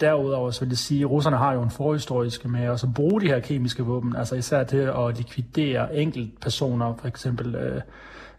Derudover 0.00 0.50
så 0.50 0.60
vil 0.60 0.68
jeg 0.68 0.78
sige, 0.78 1.00
at 1.00 1.10
russerne 1.10 1.36
har 1.36 1.52
jo 1.52 1.62
en 1.62 1.70
forhistorisk 1.70 2.44
med 2.44 2.60
at 2.60 2.84
bruge 2.94 3.20
de 3.20 3.26
her 3.26 3.40
kemiske 3.40 3.82
våben, 3.82 4.16
altså 4.16 4.34
især 4.34 4.64
til 4.64 4.76
at 4.76 5.16
likvidere 5.16 5.96
enkeltpersoner, 5.96 6.94
for 7.00 7.08
eksempel 7.08 7.54
øh, 7.54 7.80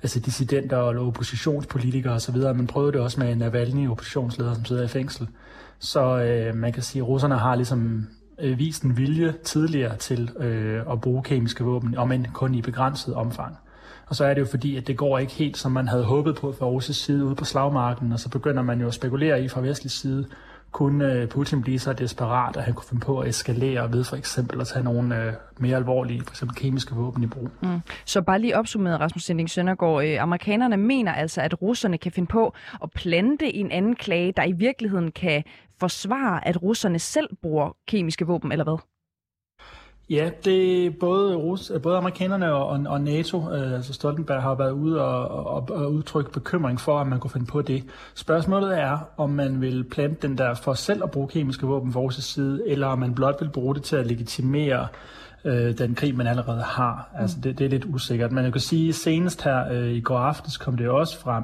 altså 0.03 0.19
dissidenter 0.19 0.77
og 0.77 1.07
oppositionspolitikere 1.07 2.13
osv. 2.13 2.37
Man 2.37 2.67
prøvede 2.67 2.91
det 2.91 3.01
også 3.01 3.19
med 3.19 3.35
Navalny, 3.35 3.89
oppositionsleder, 3.89 4.53
som 4.53 4.65
sidder 4.65 4.83
i 4.83 4.87
fængsel. 4.87 5.27
Så 5.79 6.23
øh, 6.23 6.55
man 6.55 6.73
kan 6.73 6.83
sige, 6.83 7.01
at 7.01 7.07
russerne 7.07 7.37
har 7.37 7.55
ligesom 7.55 8.07
øh, 8.41 8.59
vist 8.59 8.83
en 8.83 8.97
vilje 8.97 9.33
tidligere 9.43 9.95
til 9.95 10.29
øh, 10.39 10.81
at 10.91 11.01
bruge 11.01 11.23
kemiske 11.23 11.63
våben, 11.63 11.97
om 11.97 12.11
end 12.11 12.25
kun 12.33 12.55
i 12.55 12.61
begrænset 12.61 13.13
omfang. 13.13 13.57
Og 14.07 14.15
så 14.15 14.25
er 14.25 14.33
det 14.33 14.41
jo 14.41 14.45
fordi, 14.45 14.77
at 14.77 14.87
det 14.87 14.97
går 14.97 15.19
ikke 15.19 15.33
helt, 15.33 15.57
som 15.57 15.71
man 15.71 15.87
havde 15.87 16.03
håbet 16.03 16.35
på 16.35 16.51
fra 16.51 16.65
russisk 16.65 17.05
side 17.05 17.25
ude 17.25 17.35
på 17.35 17.45
slagmarken, 17.45 18.11
og 18.11 18.19
så 18.19 18.29
begynder 18.29 18.63
man 18.63 18.81
jo 18.81 18.87
at 18.87 18.93
spekulere 18.93 19.43
i 19.43 19.47
fra 19.47 19.61
vestlig 19.61 19.91
side, 19.91 20.25
kunne 20.71 21.13
øh, 21.13 21.27
Putin 21.27 21.61
blive 21.61 21.79
så 21.79 21.93
desperat, 21.93 22.57
at 22.57 22.63
han 22.63 22.73
kunne 22.73 22.85
finde 22.85 23.05
på 23.05 23.19
at 23.19 23.29
eskalere 23.29 23.91
ved 23.93 24.03
for 24.03 24.15
eksempel 24.15 24.61
at 24.61 24.67
tage 24.67 24.83
nogle 24.83 25.23
øh, 25.23 25.33
mere 25.59 25.75
alvorlige, 25.75 26.21
for 26.21 26.31
eksempel 26.31 26.57
kemiske 26.57 26.95
våben 26.95 27.23
i 27.23 27.27
brug. 27.27 27.49
Mm. 27.61 27.79
Så 28.05 28.21
bare 28.21 28.39
lige 28.39 28.57
opsummeret, 28.57 28.99
Rasmus 28.99 29.23
Sending 29.23 29.49
Søndergaard. 29.49 30.05
Øh, 30.05 30.21
amerikanerne 30.21 30.77
mener 30.77 31.13
altså, 31.13 31.41
at 31.41 31.61
russerne 31.61 31.97
kan 31.97 32.11
finde 32.11 32.27
på 32.27 32.53
at 32.83 32.91
plante 32.91 33.55
en 33.55 33.71
anden 33.71 33.95
klage, 33.95 34.33
der 34.37 34.43
i 34.43 34.51
virkeligheden 34.51 35.11
kan 35.11 35.43
forsvare, 35.79 36.47
at 36.47 36.61
russerne 36.61 36.99
selv 36.99 37.29
bruger 37.41 37.75
kemiske 37.87 38.27
våben, 38.27 38.51
eller 38.51 38.63
hvad? 38.63 38.77
Ja, 40.09 40.29
det 40.45 40.85
er 40.85 40.89
både, 40.99 41.35
Rus, 41.35 41.71
både 41.83 41.97
amerikanerne 41.97 42.53
og, 42.53 42.67
og 42.87 43.01
NATO, 43.01 43.51
øh, 43.51 43.73
altså 43.73 43.93
Stoltenberg 43.93 44.41
har 44.41 44.55
været 44.55 44.71
ude 44.71 45.01
og, 45.01 45.45
og, 45.45 45.69
og 45.71 45.93
udtrykke 45.93 46.31
bekymring 46.31 46.79
for, 46.79 46.99
at 46.99 47.07
man 47.07 47.19
kunne 47.19 47.31
finde 47.31 47.45
på 47.45 47.61
det. 47.61 47.83
Spørgsmålet 48.15 48.79
er, 48.79 48.97
om 49.17 49.29
man 49.29 49.61
vil 49.61 49.83
plante 49.83 50.27
den 50.27 50.37
der 50.37 50.53
for 50.53 50.73
selv 50.73 51.03
at 51.03 51.11
bruge 51.11 51.27
kemiske 51.27 51.65
våben 51.65 51.93
fra 51.93 51.99
russisk 51.99 52.33
side, 52.33 52.67
eller 52.67 52.87
om 52.87 52.99
man 52.99 53.15
blot 53.15 53.41
vil 53.41 53.49
bruge 53.49 53.75
det 53.75 53.83
til 53.83 53.95
at 53.95 54.07
legitimere 54.07 54.87
øh, 55.45 55.77
den 55.77 55.95
krig, 55.95 56.15
man 56.15 56.27
allerede 56.27 56.61
har. 56.61 57.09
Altså 57.15 57.37
det, 57.43 57.57
det 57.57 57.65
er 57.65 57.69
lidt 57.69 57.85
usikkert. 57.85 58.31
Men 58.31 58.43
jeg 58.43 58.51
kan 58.51 58.61
sige, 58.61 58.93
senest 58.93 59.43
her 59.43 59.71
øh, 59.71 59.91
i 59.91 60.01
går 60.01 60.17
aftes 60.17 60.57
kom 60.57 60.77
det 60.77 60.89
også 60.89 61.19
frem, 61.19 61.43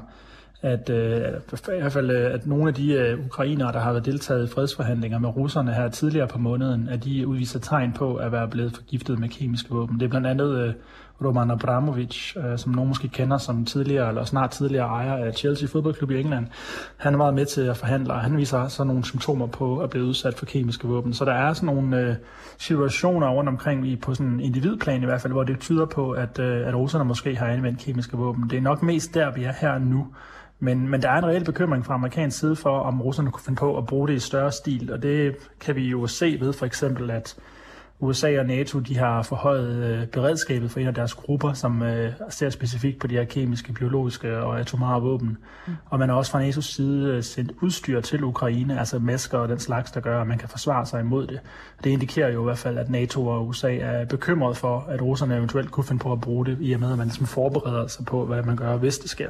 at, 0.61 0.89
øh, 0.89 1.17
i 1.53 1.79
hvert 1.79 1.91
fald, 1.91 2.11
øh, 2.11 2.33
at 2.33 2.47
nogle 2.47 2.67
af 2.67 2.73
de 2.73 2.93
øh, 2.93 3.25
ukrainere, 3.25 3.71
der 3.71 3.79
har 3.79 3.91
været 3.91 4.05
deltaget 4.05 4.43
i 4.43 4.47
fredsforhandlinger 4.53 5.19
med 5.19 5.29
russerne 5.29 5.73
her 5.73 5.89
tidligere 5.89 6.27
på 6.27 6.39
måneden, 6.39 6.89
at 6.89 7.03
de 7.03 7.27
udviser 7.27 7.59
tegn 7.59 7.93
på 7.93 8.15
at 8.15 8.31
være 8.31 8.47
blevet 8.47 8.75
forgiftet 8.75 9.19
med 9.19 9.29
kemiske 9.29 9.69
våben. 9.69 9.99
Det 9.99 10.05
er 10.05 10.09
blandt 10.09 10.27
andet 10.27 10.67
øh, 10.67 10.73
Roman 11.25 11.51
Abramovic, 11.51 12.35
øh, 12.37 12.57
som 12.57 12.71
nogen 12.71 12.87
måske 12.87 13.07
kender 13.07 13.37
som 13.37 13.65
tidligere, 13.65 14.09
eller 14.09 14.25
snart 14.25 14.49
tidligere 14.49 14.87
ejer 14.87 15.25
af 15.25 15.33
Chelsea 15.33 15.67
fodboldklub 15.67 16.11
i 16.11 16.19
England. 16.19 16.47
Han 16.97 17.19
var 17.19 17.31
med 17.31 17.45
til 17.45 17.61
at 17.61 17.77
forhandle, 17.77 18.13
og 18.13 18.21
han 18.21 18.37
viser 18.37 18.67
så 18.67 18.83
nogle 18.83 19.05
symptomer 19.05 19.47
på 19.47 19.79
at 19.79 19.89
blive 19.89 20.05
udsat 20.05 20.33
for 20.33 20.45
kemiske 20.45 20.87
våben. 20.87 21.13
Så 21.13 21.25
der 21.25 21.33
er 21.33 21.53
sådan 21.53 21.75
nogle 21.75 21.99
øh, 21.99 22.15
situationer 22.57 23.29
rundt 23.29 23.49
omkring 23.49 23.87
i, 23.87 23.95
på 23.95 24.13
sådan 24.13 24.31
en 24.31 24.39
individplan 24.39 25.01
i 25.01 25.05
hvert 25.05 25.21
fald, 25.21 25.33
hvor 25.33 25.43
det 25.43 25.59
tyder 25.59 25.85
på, 25.85 26.11
at, 26.11 26.39
øh, 26.39 26.67
at 26.67 26.75
russerne 26.75 27.05
måske 27.05 27.35
har 27.35 27.47
anvendt 27.47 27.79
kemiske 27.79 28.17
våben. 28.17 28.49
Det 28.49 28.57
er 28.57 28.61
nok 28.61 28.83
mest 28.83 29.13
der, 29.13 29.31
vi 29.31 29.43
er 29.43 29.53
her 29.61 29.77
nu. 29.77 30.07
Men, 30.59 30.89
men 30.89 31.01
der 31.01 31.09
er 31.09 31.17
en 31.17 31.25
reel 31.25 31.45
bekymring 31.45 31.85
fra 31.85 31.93
amerikansk 31.93 32.39
side 32.39 32.55
for, 32.55 32.79
om 32.79 33.01
russerne 33.01 33.31
kunne 33.31 33.43
finde 33.43 33.59
på 33.59 33.77
at 33.77 33.85
bruge 33.85 34.07
det 34.07 34.13
i 34.13 34.19
større 34.19 34.51
stil, 34.51 34.93
og 34.93 35.03
det 35.03 35.35
kan 35.59 35.75
vi 35.75 35.87
jo 35.87 36.07
se 36.07 36.37
ved 36.39 36.53
for 36.53 36.65
eksempel, 36.65 37.11
at 37.11 37.35
USA 37.99 38.39
og 38.39 38.45
NATO 38.45 38.79
de 38.79 38.97
har 38.97 39.23
forhøjet 39.23 39.83
øh, 39.83 40.07
beredskabet 40.07 40.71
for 40.71 40.79
en 40.79 40.87
af 40.87 40.93
deres 40.93 41.13
grupper, 41.13 41.53
som 41.53 41.81
øh, 41.81 42.11
ser 42.29 42.49
specifikt 42.49 42.99
på 42.99 43.07
de 43.07 43.15
her 43.15 43.23
kemiske, 43.23 43.73
biologiske 43.73 44.37
og 44.37 44.59
atomare 44.59 45.01
våben. 45.01 45.37
Mm. 45.67 45.73
Og 45.85 45.99
man 45.99 46.09
har 46.09 46.15
også 46.15 46.31
fra 46.31 46.47
NATO's 46.47 46.61
side 46.61 47.15
øh, 47.15 47.23
sendt 47.23 47.51
udstyr 47.61 48.01
til 48.01 48.23
Ukraine, 48.23 48.79
altså 48.79 48.99
masker 48.99 49.37
og 49.37 49.49
den 49.49 49.59
slags, 49.59 49.91
der 49.91 49.99
gør, 49.99 50.21
at 50.21 50.27
man 50.27 50.37
kan 50.37 50.49
forsvare 50.49 50.85
sig 50.85 50.99
imod 50.99 51.27
det. 51.27 51.39
Det 51.83 51.89
indikerer 51.89 52.29
jo 52.29 52.41
i 52.41 52.43
hvert 52.43 52.57
fald, 52.57 52.77
at 52.77 52.89
NATO 52.89 53.27
og 53.27 53.47
USA 53.47 53.75
er 53.75 54.05
bekymret 54.05 54.57
for, 54.57 54.85
at 54.89 55.01
russerne 55.01 55.35
eventuelt 55.37 55.71
kunne 55.71 55.83
finde 55.83 56.01
på 56.01 56.11
at 56.11 56.21
bruge 56.21 56.45
det, 56.45 56.57
i 56.61 56.73
og 56.73 56.79
med 56.79 56.91
at 56.91 56.97
man 56.97 57.07
ligesom 57.07 57.25
forbereder 57.25 57.87
sig 57.87 58.05
på, 58.05 58.25
hvad 58.25 58.43
man 58.43 58.55
gør, 58.55 58.77
hvis 58.77 58.97
det 58.97 59.09
sker. 59.09 59.29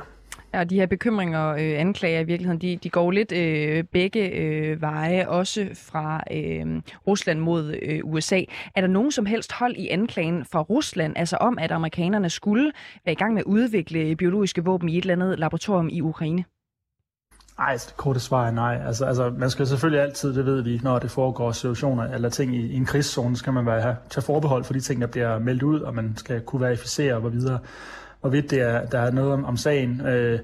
Ja, 0.54 0.64
de 0.64 0.76
her 0.76 0.86
bekymringer 0.86 1.40
og 1.40 1.64
øh, 1.64 1.80
anklager 1.80 2.20
i 2.20 2.24
virkeligheden, 2.24 2.62
de, 2.62 2.78
de 2.84 2.90
går 2.90 3.12
lidt 3.12 3.32
øh, 3.32 3.84
begge 3.84 4.30
øh, 4.30 4.82
veje, 4.82 5.28
også 5.28 5.68
fra 5.74 6.24
øh, 6.32 6.82
Rusland 7.08 7.40
mod 7.40 7.76
øh, 7.82 8.00
USA. 8.04 8.42
Er 8.76 8.82
der 8.82 8.88
nogen 8.88 9.12
som 9.12 9.26
helst 9.26 9.52
hold 9.52 9.76
i 9.76 9.88
anklagen 9.88 10.46
fra 10.46 10.62
Rusland, 10.62 11.14
altså 11.18 11.38
om, 11.38 11.58
at 11.60 11.72
amerikanerne 11.72 12.30
skulle 12.30 12.72
være 13.06 13.14
i 13.14 13.16
gang 13.16 13.34
med 13.34 13.42
at 13.42 13.46
udvikle 13.46 14.16
biologiske 14.16 14.64
våben 14.64 14.90
i 14.90 14.98
et 14.98 15.02
eller 15.02 15.14
andet 15.14 15.40
laboratorium 15.40 15.90
i 15.92 16.02
Ukraine? 16.02 16.44
Altså, 17.58 17.88
det 17.90 17.98
korte 17.98 18.20
svar 18.20 18.48
er 18.48 18.52
nej. 18.52 18.82
Altså, 18.86 19.06
altså, 19.06 19.34
man 19.38 19.50
skal 19.50 19.68
selvfølgelig 19.68 20.02
altid, 20.02 20.36
det 20.36 20.46
ved 20.46 20.62
vi, 20.62 20.80
når 20.84 21.00
det 21.00 21.12
foregår 21.12 21.52
situationer 21.52 22.04
eller 22.04 22.30
ting 22.30 22.56
i, 22.56 22.68
i 22.68 22.76
en 22.76 22.86
krigszone, 22.86 23.38
skal 23.38 23.54
man 23.54 23.66
være, 23.66 23.82
have, 23.82 23.96
tage 24.10 24.24
forbehold 24.24 24.64
for 24.64 24.74
de 24.74 24.80
ting, 24.80 25.02
der 25.02 25.08
bliver 25.08 25.40
meldt 25.40 25.64
ud, 25.64 25.80
og 25.80 25.96
man 25.96 26.14
skal 26.18 26.42
kunne 26.42 26.62
verificere 26.62 27.16
og 27.16 27.34
videre 27.34 27.60
hvorvidt 28.22 28.52
det 28.52 28.62
er, 28.62 28.86
der 28.86 29.00
er 29.00 29.12
noget 29.12 29.34
om, 29.34 29.46
om 29.46 29.58
sagen. 29.58 30.02
Øh, 30.02 30.40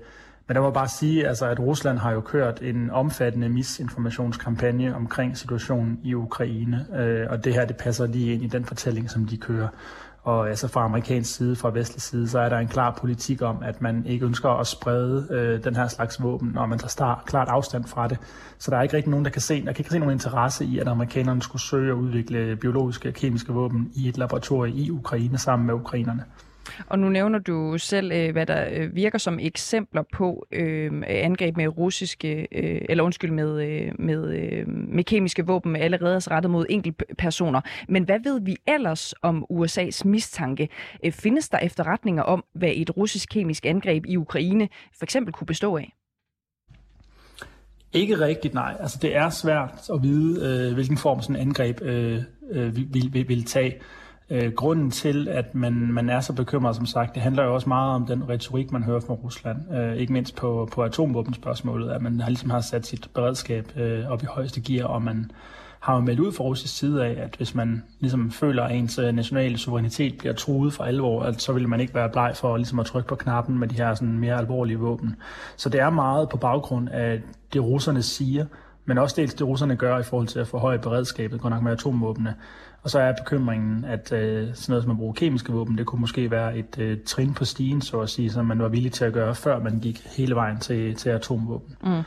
men 0.48 0.56
der 0.56 0.62
må 0.62 0.72
bare 0.72 0.88
sige, 0.88 1.28
altså, 1.28 1.46
at 1.46 1.60
Rusland 1.60 1.98
har 1.98 2.12
jo 2.12 2.22
kørt 2.22 2.62
en 2.62 2.90
omfattende 2.90 3.50
misinformationskampagne 3.50 4.96
omkring 4.96 5.38
situationen 5.38 6.00
i 6.04 6.14
Ukraine, 6.14 6.86
øh, 6.96 7.28
og 7.30 7.44
det 7.44 7.54
her 7.54 7.66
det 7.66 7.78
passer 7.78 8.08
lige 8.08 8.34
ind 8.34 8.44
i 8.44 8.48
den 8.48 8.66
fortælling, 8.66 9.10
som 9.10 9.26
de 9.26 9.38
kører. 9.38 9.68
Og 10.24 10.50
altså 10.50 10.68
fra 10.68 10.86
amerikansk 10.86 11.36
side, 11.36 11.56
fra 11.56 11.70
vestlig 11.70 12.02
side, 12.02 12.30
så 12.30 12.40
er 12.40 12.50
der 12.50 12.58
en 12.58 12.68
klar 12.68 12.98
politik 13.02 13.42
om, 13.42 13.64
at 13.64 13.82
man 13.82 14.06
ikke 14.06 14.26
ønsker 14.26 14.50
at 14.50 14.68
sprede 14.68 15.28
øh, 15.32 15.64
den 15.64 15.76
her 15.76 15.88
slags 15.88 16.24
våben, 16.24 16.58
og 16.58 16.70
man 16.70 16.80
tager 16.80 16.90
start, 16.90 17.26
klart 17.26 17.48
afstand 17.48 17.86
fra 17.86 18.08
det. 18.08 18.18
Så 18.58 18.72
der 18.72 18.78
er 18.78 18.82
ikke 18.82 18.98
rigtig 18.98 19.12
nogen, 19.12 19.26
der 19.26 19.32
kan 19.32 19.42
se, 19.42 19.66
der 19.66 19.74
kan 19.74 19.80
ikke 19.80 19.92
se 19.92 20.00
nogen 20.00 20.14
interesse 20.14 20.66
i, 20.66 20.80
at 20.80 20.88
amerikanerne 20.88 21.42
skulle 21.42 21.62
søge 21.62 21.92
at 21.92 21.96
udvikle 21.96 22.56
biologiske 22.56 23.10
og 23.10 23.14
kemiske 23.14 23.54
våben 23.54 23.92
i 23.96 24.10
et 24.10 24.18
laboratorium 24.18 24.78
i 24.78 24.90
Ukraine 24.90 25.38
sammen 25.38 25.66
med 25.66 25.74
ukrainerne. 25.74 26.24
Og 26.88 27.00
nu 27.00 27.10
nævner 27.10 27.40
du 27.40 27.78
selv, 27.78 28.12
øh, 28.12 28.32
hvad 28.32 28.46
der 28.46 28.66
øh, 28.72 28.96
virker 28.96 29.18
som 29.18 29.40
eksempler 29.40 30.04
på 30.14 30.46
øh, 30.52 31.04
angreb 31.08 31.58
med 31.58 31.78
russiske, 31.78 32.48
øh, 32.52 32.82
eller 32.90 33.04
undskyld, 33.04 33.32
med, 33.32 33.64
øh, 33.64 33.92
med, 34.00 34.66
med 34.68 35.04
kemiske 35.04 35.46
våben 35.46 35.76
allerede 35.76 36.20
rettet 36.20 36.52
mod 36.52 36.66
enkeltpersoner. 36.70 37.62
Men 37.90 38.04
hvad 38.04 38.20
ved 38.24 38.42
vi 38.42 38.58
ellers 38.68 39.14
om 39.22 39.46
USA's 39.52 40.02
mistanke? 40.06 40.70
Findes 41.12 41.50
der 41.50 41.58
efterretninger 41.58 42.24
om, 42.24 42.44
hvad 42.54 42.72
et 42.74 42.98
russisk 42.98 43.30
kemisk 43.30 43.66
angreb 43.66 44.06
i 44.06 44.18
Ukraine 44.18 44.70
for 44.98 45.06
eksempel 45.06 45.34
kunne 45.34 45.48
bestå 45.48 45.78
af? 45.78 45.94
Ikke 47.94 48.20
rigtigt, 48.20 48.54
nej. 48.54 48.78
Altså, 48.80 48.98
det 49.02 49.16
er 49.16 49.30
svært 49.30 49.90
at 49.94 50.04
vide, 50.04 50.48
øh, 50.48 50.74
hvilken 50.74 50.98
form 50.98 51.22
sådan 51.22 51.36
angreb 51.36 51.82
øh, 51.82 52.22
øh, 52.52 52.76
vil, 52.76 53.10
vil, 53.14 53.28
vil 53.28 53.44
tage. 53.46 53.80
Øh, 54.34 54.54
grunden 54.54 54.92
til, 54.92 55.28
at 55.28 55.56
man, 55.56 55.74
man 55.74 56.10
er 56.10 56.20
så 56.20 56.34
bekymret, 56.34 56.76
som 56.76 56.86
sagt, 56.86 57.16
det 57.16 57.22
handler 57.24 57.44
jo 57.44 57.54
også 57.54 57.70
meget 57.70 57.96
om 57.96 58.06
den 58.06 58.30
retorik, 58.30 58.72
man 58.72 58.84
hører 58.84 59.00
fra 59.00 59.14
Rusland. 59.14 59.76
Øh, 59.76 59.96
ikke 59.96 60.14
mindst 60.14 60.36
på, 60.36 60.70
på 60.72 60.84
atomvåbenspørgsmålet, 60.84 61.90
at 61.92 62.02
man 62.02 62.20
har, 62.20 62.30
ligesom 62.30 62.50
har 62.50 62.62
sat 62.62 62.86
sit 62.86 63.10
beredskab 63.14 63.72
øh, 63.76 64.12
op 64.12 64.24
i 64.24 64.26
højeste 64.26 64.62
gear, 64.62 64.88
og 64.88 65.02
man 65.02 65.32
har 65.80 65.96
jo 65.96 66.00
meldt 66.00 66.20
ud 66.20 66.32
fra 66.32 66.44
russisk 66.44 66.78
side 66.78 67.06
af, 67.06 67.24
at 67.24 67.36
hvis 67.38 67.56
man 67.56 67.84
ligesom 68.00 68.32
føler, 68.32 68.64
at 68.64 68.76
ens 68.76 69.00
øh, 69.00 69.12
nationale 69.16 69.58
suverænitet 69.58 70.18
bliver 70.18 70.34
truet 70.34 70.74
for 70.74 70.84
alvor, 70.84 71.24
at 71.24 71.42
så 71.42 71.54
vil 71.54 71.70
man 71.70 71.80
ikke 71.80 71.96
være 71.96 72.10
bleg 72.10 72.32
for 72.36 72.58
ligesom 72.58 72.80
at 72.80 72.86
trykke 72.86 73.08
på 73.08 73.16
knappen 73.16 73.60
med 73.60 73.68
de 73.68 73.76
her 73.76 73.94
sådan 73.94 74.20
mere 74.20 74.38
alvorlige 74.38 74.80
våben. 74.80 75.16
Så 75.58 75.70
det 75.70 75.82
er 75.82 75.90
meget 75.90 76.30
på 76.30 76.38
baggrund 76.38 76.90
af 76.90 77.22
det, 77.54 77.64
russerne 77.64 78.02
siger, 78.02 78.46
men 78.86 78.98
også 78.98 79.16
dels 79.22 79.34
det, 79.34 79.48
russerne 79.48 79.76
gør 79.76 80.00
i 80.00 80.04
forhold 80.04 80.28
til 80.28 80.40
at 80.40 80.48
forhøje 80.48 80.80
beredskabet, 80.80 81.42
godt 81.42 81.54
nok 81.54 81.64
med 81.64 81.72
atomvåbne. 81.72 82.36
Og 82.84 82.90
så 82.90 83.00
er 83.00 83.14
bekymringen, 83.14 83.86
at 83.86 84.12
øh, 84.12 84.56
sådan 84.56 84.72
noget 84.72 84.84
som 84.84 84.92
at 84.92 84.98
bruge 84.98 85.14
kemiske 85.14 85.52
våben, 85.52 85.78
det 85.78 85.86
kunne 85.86 86.02
måske 86.02 86.32
være 86.32 86.58
et 86.58 86.80
øh, 86.80 86.98
trin 87.06 87.34
på 87.34 87.46
stigen, 87.46 87.82
så 87.82 88.00
at 88.00 88.10
sige, 88.10 88.32
som 88.32 88.46
man 88.46 88.60
var 88.60 88.68
villig 88.68 88.92
til 88.92 89.06
at 89.06 89.14
gøre, 89.14 89.36
før 89.36 89.60
man 89.60 89.80
gik 89.80 90.08
hele 90.18 90.36
vejen 90.36 90.60
til, 90.60 90.96
til 90.96 91.10
atomvåben. 91.10 91.76
Mm. 91.84 92.04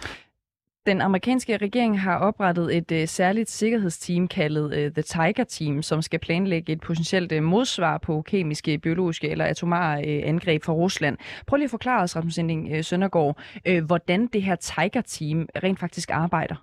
Den 0.87 1.01
amerikanske 1.01 1.57
regering 1.57 2.01
har 2.01 2.19
oprettet 2.19 2.77
et 2.77 2.93
øh, 2.93 3.09
særligt 3.09 3.51
sikkerhedsteam 3.51 4.29
kaldet 4.29 4.75
øh, 4.75 4.93
The 4.93 5.03
Tiger 5.03 5.45
Team, 5.49 5.83
som 5.83 6.03
skal 6.03 6.19
planlægge 6.19 6.73
et 6.73 6.81
potentielt 6.81 7.33
øh, 7.33 7.43
modsvar 7.43 7.99
på 7.99 8.23
kemiske, 8.23 8.79
biologiske 8.79 9.29
eller 9.29 9.45
atomare 9.45 10.09
øh, 10.09 10.23
angreb 10.25 10.65
fra 10.65 10.73
Rusland. 10.73 11.19
Prøv 11.47 11.57
lige 11.57 11.65
at 11.65 11.71
forklare 11.71 12.03
os, 12.03 12.17
Rasmus 12.17 12.35
Sending 12.35 12.69
øh, 12.73 12.85
Søndergaard, 12.85 13.39
øh, 13.67 13.85
hvordan 13.85 14.27
det 14.27 14.43
her 14.43 14.57
Tiger 14.57 15.03
Team 15.07 15.49
rent 15.63 15.81
faktisk 15.81 16.11
arbejder. 16.11 16.57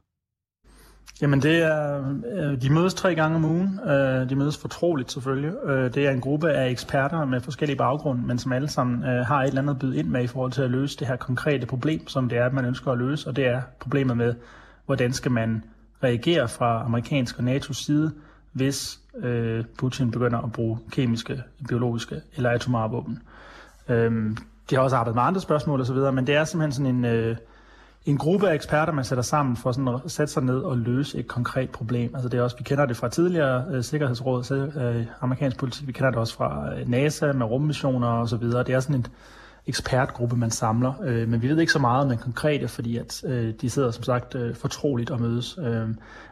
Jamen 1.22 1.42
det 1.42 1.64
er, 1.64 2.04
øh, 2.34 2.62
de 2.62 2.74
mødes 2.74 2.94
tre 2.94 3.16
gange 3.16 3.36
om 3.36 3.46
ugen. 3.46 3.80
Øh, 3.86 4.30
de 4.30 4.36
mødes 4.36 4.58
fortroligt 4.58 5.12
selvfølgelig. 5.12 5.54
Øh, 5.66 5.94
det 5.94 6.08
er 6.08 6.12
en 6.12 6.22
gruppe 6.22 6.52
af 6.52 6.70
eksperter 6.70 7.26
med 7.26 7.42
forskellige 7.42 7.78
baggrunde, 7.78 8.28
men 8.28 8.40
som 8.40 8.52
alle 8.52 8.68
sammen 8.68 9.04
har 9.04 9.42
et 9.42 9.48
eller 9.48 9.62
andet 9.62 9.80
byde 9.80 9.98
ind 9.98 10.08
med 10.08 10.24
i 10.24 10.28
forhold 10.28 10.52
til 10.52 10.62
at 10.62 10.72
løse 10.72 11.00
det 11.00 11.08
her 11.08 11.16
konkrete 11.16 11.66
problem, 11.66 12.08
som 12.08 12.30
det 12.30 12.38
er, 12.38 12.46
at 12.46 12.54
man 12.54 12.66
ønsker 12.66 12.92
at 12.92 12.98
løse, 12.98 13.30
og 13.30 13.36
det 13.36 13.48
er 13.48 13.62
problemet 13.80 14.18
med, 14.18 14.34
hvordan 14.86 15.14
skal 15.14 15.32
man 15.32 15.64
reagere 16.04 16.48
fra 16.48 16.84
amerikansk 16.86 17.40
og 17.40 17.46
NATO's 17.46 17.86
side, 17.86 18.12
hvis 18.52 19.00
Putin 19.78 20.12
begynder 20.12 20.40
at 20.40 20.52
bruge 20.52 20.80
kemiske, 20.92 21.44
biologiske 21.68 22.22
eller 22.36 22.50
atomare 22.50 22.90
våben. 22.92 23.20
Øhm, 23.90 24.38
de 24.70 24.76
har 24.76 24.82
også 24.82 24.96
arbejdet 24.96 25.16
med 25.16 25.24
andre 25.24 25.42
spørgsmål 25.42 25.82
osv., 25.82 25.96
men 25.96 26.28
det 26.28 26.36
er 26.36 26.44
simpelthen 26.44 26.72
sådan 26.72 27.06
en 27.06 27.36
en 28.06 28.18
gruppe 28.18 28.50
af 28.50 28.54
eksperter, 28.56 28.94
man 28.94 29.06
sætter 29.06 29.22
sammen 29.22 29.58
for 29.58 29.72
sådan 29.72 29.88
at 29.88 30.12
sætte 30.12 30.34
sig 30.34 30.44
ned 30.44 30.60
og 30.60 30.78
løse 30.78 31.18
et 31.18 31.28
konkret 31.28 31.70
problem. 31.70 32.16
Altså 32.16 32.30
det 32.30 32.38
er 32.38 32.44
også, 32.44 32.58
vi 32.58 32.64
kender 32.64 32.86
det 32.86 32.98
fra 32.98 33.10
tidligere 33.10 33.66
øh, 33.72 33.84
sikkerhedsråd, 33.84 34.72
øh, 34.76 35.06
amerikansk 35.22 35.58
politik, 35.58 35.88
vi 35.88 35.92
kender 35.92 36.10
det 36.10 36.20
også 36.20 36.36
fra 36.36 36.74
øh, 36.74 36.90
NASA 36.90 37.32
med 37.34 37.46
rummissioner 37.46 38.08
og 38.08 38.30
så 38.30 38.38
videre. 38.38 38.64
Det 38.64 38.76
er 38.76 38.80
sådan 38.80 38.96
et, 38.96 39.12
ekspertgruppe, 39.68 40.36
man 40.36 40.52
samler. 40.52 40.94
Øh, 41.04 41.28
men 41.28 41.42
vi 41.42 41.48
ved 41.48 41.60
ikke 41.60 41.72
så 41.72 41.80
meget 41.80 42.04
om 42.04 42.10
den 42.10 42.18
konkrete, 42.18 42.68
fordi 42.68 42.98
at 42.98 43.24
øh, 43.28 43.54
de 43.62 43.70
sidder 43.70 43.92
som 43.92 44.04
sagt 44.04 44.36
øh, 44.36 44.56
fortroligt 44.56 45.12
og 45.12 45.22
mødes. 45.22 45.58
Øh, 45.58 45.88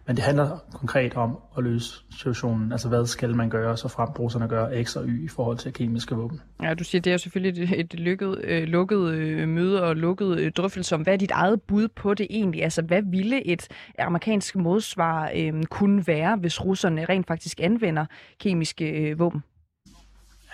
men 0.08 0.15
det 0.15 0.20
handler 0.20 0.58
konkret 0.74 1.13
om 1.13 1.38
at 1.58 1.63
løse 1.63 1.94
situationen. 2.12 2.72
Altså 2.72 2.88
hvad 2.88 3.06
skal 3.06 3.36
man 3.36 3.50
gøre, 3.50 3.78
så 3.78 3.88
frem 3.88 4.10
bruserne 4.15 4.48
gør 4.48 4.84
X 4.84 4.96
og 4.96 5.06
Y 5.08 5.26
i 5.26 5.28
forhold 5.28 5.58
til 5.58 5.74
kemiske 5.74 6.15
våben. 6.15 6.41
Ja, 6.63 6.74
du 6.74 6.84
siger, 6.84 7.02
det 7.02 7.13
er 7.13 7.17
selvfølgelig 7.17 7.63
et, 7.63 7.80
et 7.80 8.00
lykket, 8.00 8.41
øh, 8.44 8.63
lukket 8.63 9.13
øh, 9.13 9.50
møde 9.50 9.84
og 9.84 9.96
lukket 9.96 10.39
øh, 10.39 10.52
drøftelse 10.52 10.96
om, 10.96 11.02
hvad 11.02 11.13
er 11.13 11.17
dit 11.17 11.32
eget 11.32 11.62
bud 11.62 11.88
på 11.88 12.13
det 12.13 12.28
egentlig? 12.30 12.63
Altså 12.63 12.82
hvad 12.82 13.02
ville 13.06 13.48
et 13.48 13.67
amerikansk 14.00 14.56
modsvar 14.56 15.32
øh, 15.36 15.63
kunne 15.63 16.08
være, 16.08 16.36
hvis 16.36 16.65
russerne 16.65 17.06
rent 17.06 17.28
faktisk 17.28 17.60
anvender 17.63 18.06
kemiske 18.39 18.86
øh, 18.86 19.20
våben? 19.20 19.44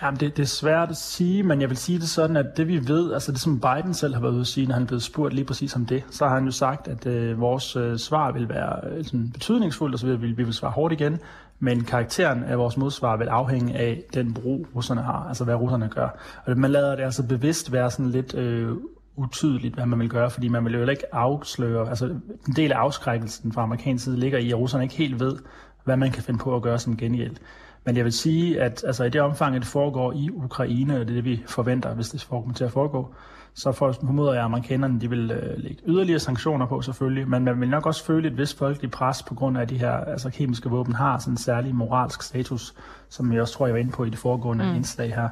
Jamen, 0.02 0.20
det, 0.20 0.36
det 0.36 0.42
er 0.42 0.46
svært 0.46 0.90
at 0.90 0.96
sige, 0.96 1.42
men 1.42 1.60
jeg 1.60 1.68
vil 1.68 1.76
sige 1.76 1.98
det 1.98 2.08
sådan, 2.08 2.36
at 2.36 2.56
det 2.56 2.68
vi 2.68 2.88
ved, 2.88 3.12
altså 3.12 3.32
det 3.32 3.40
som 3.40 3.60
Biden 3.60 3.94
selv 3.94 4.14
har 4.14 4.20
været 4.20 4.32
ude 4.32 4.40
at 4.40 4.46
sige, 4.46 4.66
når 4.66 4.74
han 4.74 4.82
er 4.82 4.86
blevet 4.86 5.02
spurgt 5.02 5.34
lige 5.34 5.44
præcis 5.44 5.76
om 5.76 5.86
det, 5.86 6.04
så 6.10 6.26
har 6.26 6.34
han 6.34 6.44
jo 6.44 6.50
sagt, 6.50 6.88
at 6.88 7.06
øh, 7.06 7.40
vores 7.40 7.76
øh, 7.76 7.98
svar 7.98 8.32
vil 8.32 8.48
være 8.48 8.90
øh, 8.90 9.04
sådan 9.04 9.30
betydningsfuldt, 9.32 9.94
og 9.94 9.98
så 9.98 10.06
vil 10.06 10.22
vi, 10.22 10.32
vi 10.32 10.42
vil 10.42 10.54
svare 10.54 10.72
hårdt 10.72 10.92
igen, 10.92 11.18
men 11.58 11.84
karakteren 11.84 12.44
af 12.44 12.58
vores 12.58 12.76
modsvar 12.76 13.16
vil 13.16 13.26
afhænge 13.26 13.74
af 13.74 14.02
den 14.14 14.34
brug, 14.34 14.66
russerne 14.74 15.02
har, 15.02 15.26
altså 15.28 15.44
hvad 15.44 15.54
russerne 15.54 15.88
gør. 15.88 16.08
Og 16.46 16.58
man 16.58 16.70
lader 16.70 16.96
det 16.96 17.02
altså 17.02 17.26
bevidst 17.26 17.72
være 17.72 17.90
sådan 17.90 18.10
lidt 18.10 18.34
øh, 18.34 18.76
utydeligt, 19.16 19.74
hvad 19.74 19.86
man 19.86 19.98
vil 19.98 20.08
gøre, 20.08 20.30
fordi 20.30 20.48
man 20.48 20.64
vil 20.64 20.74
jo 20.74 20.86
ikke 20.86 21.14
afsløre, 21.14 21.88
altså 21.88 22.06
en 22.48 22.54
del 22.56 22.72
af 22.72 22.76
afskrækkelsen 22.76 23.52
fra 23.52 23.62
amerikansk 23.62 24.04
side 24.04 24.16
ligger 24.16 24.38
i, 24.38 24.50
at 24.50 24.58
russerne 24.58 24.84
ikke 24.84 24.96
helt 24.96 25.20
ved, 25.20 25.36
hvad 25.84 25.96
man 25.96 26.10
kan 26.10 26.22
finde 26.22 26.40
på 26.40 26.56
at 26.56 26.62
gøre 26.62 26.78
som 26.78 26.96
gengæld. 26.96 27.36
Men 27.84 27.96
jeg 27.96 28.04
vil 28.04 28.12
sige, 28.12 28.60
at 28.60 28.84
altså, 28.86 29.04
i 29.04 29.10
det 29.10 29.20
omfang, 29.20 29.54
det 29.54 29.64
foregår 29.64 30.12
i 30.12 30.30
Ukraine, 30.30 31.00
og 31.00 31.00
det 31.00 31.10
er 31.10 31.14
det, 31.14 31.24
vi 31.24 31.42
forventer, 31.46 31.94
hvis 31.94 32.08
det 32.08 32.26
kommer 32.30 32.54
til 32.54 32.64
at 32.64 32.72
foregå, 32.72 33.14
så 33.58 33.72
for, 33.72 33.92
formoder 33.92 34.32
jeg, 34.32 34.40
at 34.40 34.44
amerikanerne 34.44 35.00
de 35.00 35.10
vil 35.10 35.30
øh, 35.30 35.58
lægge 35.58 35.82
yderligere 35.86 36.18
sanktioner 36.18 36.66
på 36.66 36.82
selvfølgelig, 36.82 37.28
men 37.28 37.44
man 37.44 37.60
vil 37.60 37.68
nok 37.68 37.86
også 37.86 38.04
føle 38.04 38.28
et 38.28 38.38
vis 38.38 38.54
folkeligt 38.54 38.92
pres 38.92 39.22
på 39.22 39.34
grund 39.34 39.58
af, 39.58 39.62
at 39.62 39.70
de 39.70 39.78
her 39.78 39.92
altså, 39.92 40.30
kemiske 40.30 40.68
våben 40.68 40.94
har 40.94 41.18
sådan 41.18 41.32
en 41.32 41.38
særlig 41.38 41.74
moralsk 41.74 42.22
status, 42.22 42.74
som 43.08 43.32
jeg 43.32 43.40
også 43.40 43.54
tror, 43.54 43.66
jeg 43.66 43.74
var 43.74 43.80
inde 43.80 43.92
på 43.92 44.04
i 44.04 44.10
det 44.10 44.18
foregående 44.18 44.64
mm. 44.64 44.74
indslag 44.74 45.14
her. 45.14 45.28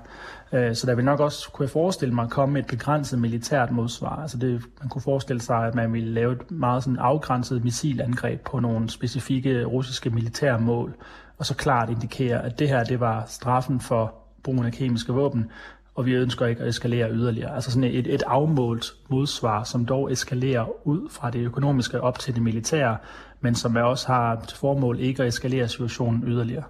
Øh, 0.52 0.74
så 0.74 0.86
der 0.86 0.94
vil 0.94 1.04
nok 1.04 1.20
også, 1.20 1.50
kunne 1.52 1.64
jeg 1.64 1.70
forestille 1.70 2.14
mig, 2.14 2.30
komme 2.30 2.58
et 2.58 2.66
begrænset 2.66 3.18
militært 3.18 3.70
modsvar. 3.70 4.22
Altså 4.22 4.38
det, 4.38 4.62
man 4.80 4.88
kunne 4.88 5.02
forestille 5.02 5.42
sig, 5.42 5.66
at 5.66 5.74
man 5.74 5.92
ville 5.92 6.10
lave 6.10 6.32
et 6.32 6.50
meget 6.50 6.82
sådan 6.82 6.98
afgrænset 6.98 7.64
missilangreb 7.64 8.40
på 8.40 8.60
nogle 8.60 8.90
specifikke 8.90 9.64
russiske 9.64 10.10
militære 10.10 10.60
mål, 10.60 10.94
og 11.38 11.46
så 11.46 11.54
klart 11.54 11.90
indikere, 11.90 12.44
at 12.44 12.58
det 12.58 12.68
her 12.68 12.84
det 12.84 13.00
var 13.00 13.24
straffen 13.26 13.80
for 13.80 14.14
brugen 14.42 14.66
af 14.66 14.72
kemiske 14.72 15.12
våben, 15.12 15.50
og 15.94 16.06
vi 16.06 16.12
ønsker 16.12 16.46
ikke 16.46 16.62
at 16.62 16.68
eskalere 16.68 17.10
yderligere. 17.10 17.54
Altså 17.54 17.70
sådan 17.70 17.90
et, 17.90 18.14
et 18.14 18.22
afmålt 18.26 18.86
modsvar, 19.10 19.64
som 19.64 19.86
dog 19.86 20.12
eskalerer 20.12 20.86
ud 20.86 21.08
fra 21.10 21.30
det 21.30 21.40
økonomiske 21.40 22.00
op 22.00 22.18
til 22.18 22.34
det 22.34 22.42
militære, 22.42 22.96
men 23.40 23.54
som 23.54 23.76
også 23.76 24.06
har 24.06 24.44
til 24.48 24.58
formål 24.58 25.00
ikke 25.00 25.22
at 25.22 25.28
eskalere 25.28 25.68
situationen 25.68 26.24
yderligere. 26.26 26.64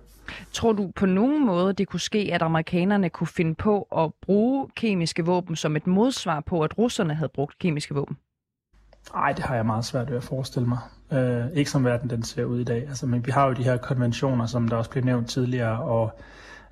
Tror 0.52 0.72
du 0.72 0.90
på 0.96 1.06
nogen 1.06 1.46
måde, 1.46 1.72
det 1.72 1.88
kunne 1.88 2.00
ske, 2.00 2.30
at 2.32 2.42
amerikanerne 2.42 3.10
kunne 3.10 3.26
finde 3.26 3.54
på 3.54 3.82
at 3.82 4.12
bruge 4.22 4.68
kemiske 4.76 5.24
våben 5.24 5.56
som 5.56 5.76
et 5.76 5.86
modsvar 5.86 6.40
på, 6.40 6.60
at 6.60 6.78
russerne 6.78 7.14
havde 7.14 7.30
brugt 7.34 7.58
kemiske 7.58 7.94
våben? 7.94 8.16
Nej, 9.14 9.32
det 9.32 9.44
har 9.44 9.54
jeg 9.54 9.66
meget 9.66 9.84
svært 9.84 10.10
ved 10.10 10.16
at 10.16 10.24
forestille 10.24 10.68
mig. 10.68 10.78
Øh, 11.12 11.44
ikke 11.54 11.70
som 11.70 11.84
verden 11.84 12.10
den 12.10 12.22
ser 12.22 12.44
ud 12.44 12.60
i 12.60 12.64
dag. 12.64 12.88
Altså, 12.88 13.06
men 13.06 13.26
vi 13.26 13.30
har 13.30 13.46
jo 13.46 13.52
de 13.52 13.64
her 13.64 13.76
konventioner, 13.76 14.46
som 14.46 14.68
der 14.68 14.76
også 14.76 14.90
blev 14.90 15.04
nævnt 15.04 15.28
tidligere, 15.28 15.82
og 15.82 16.20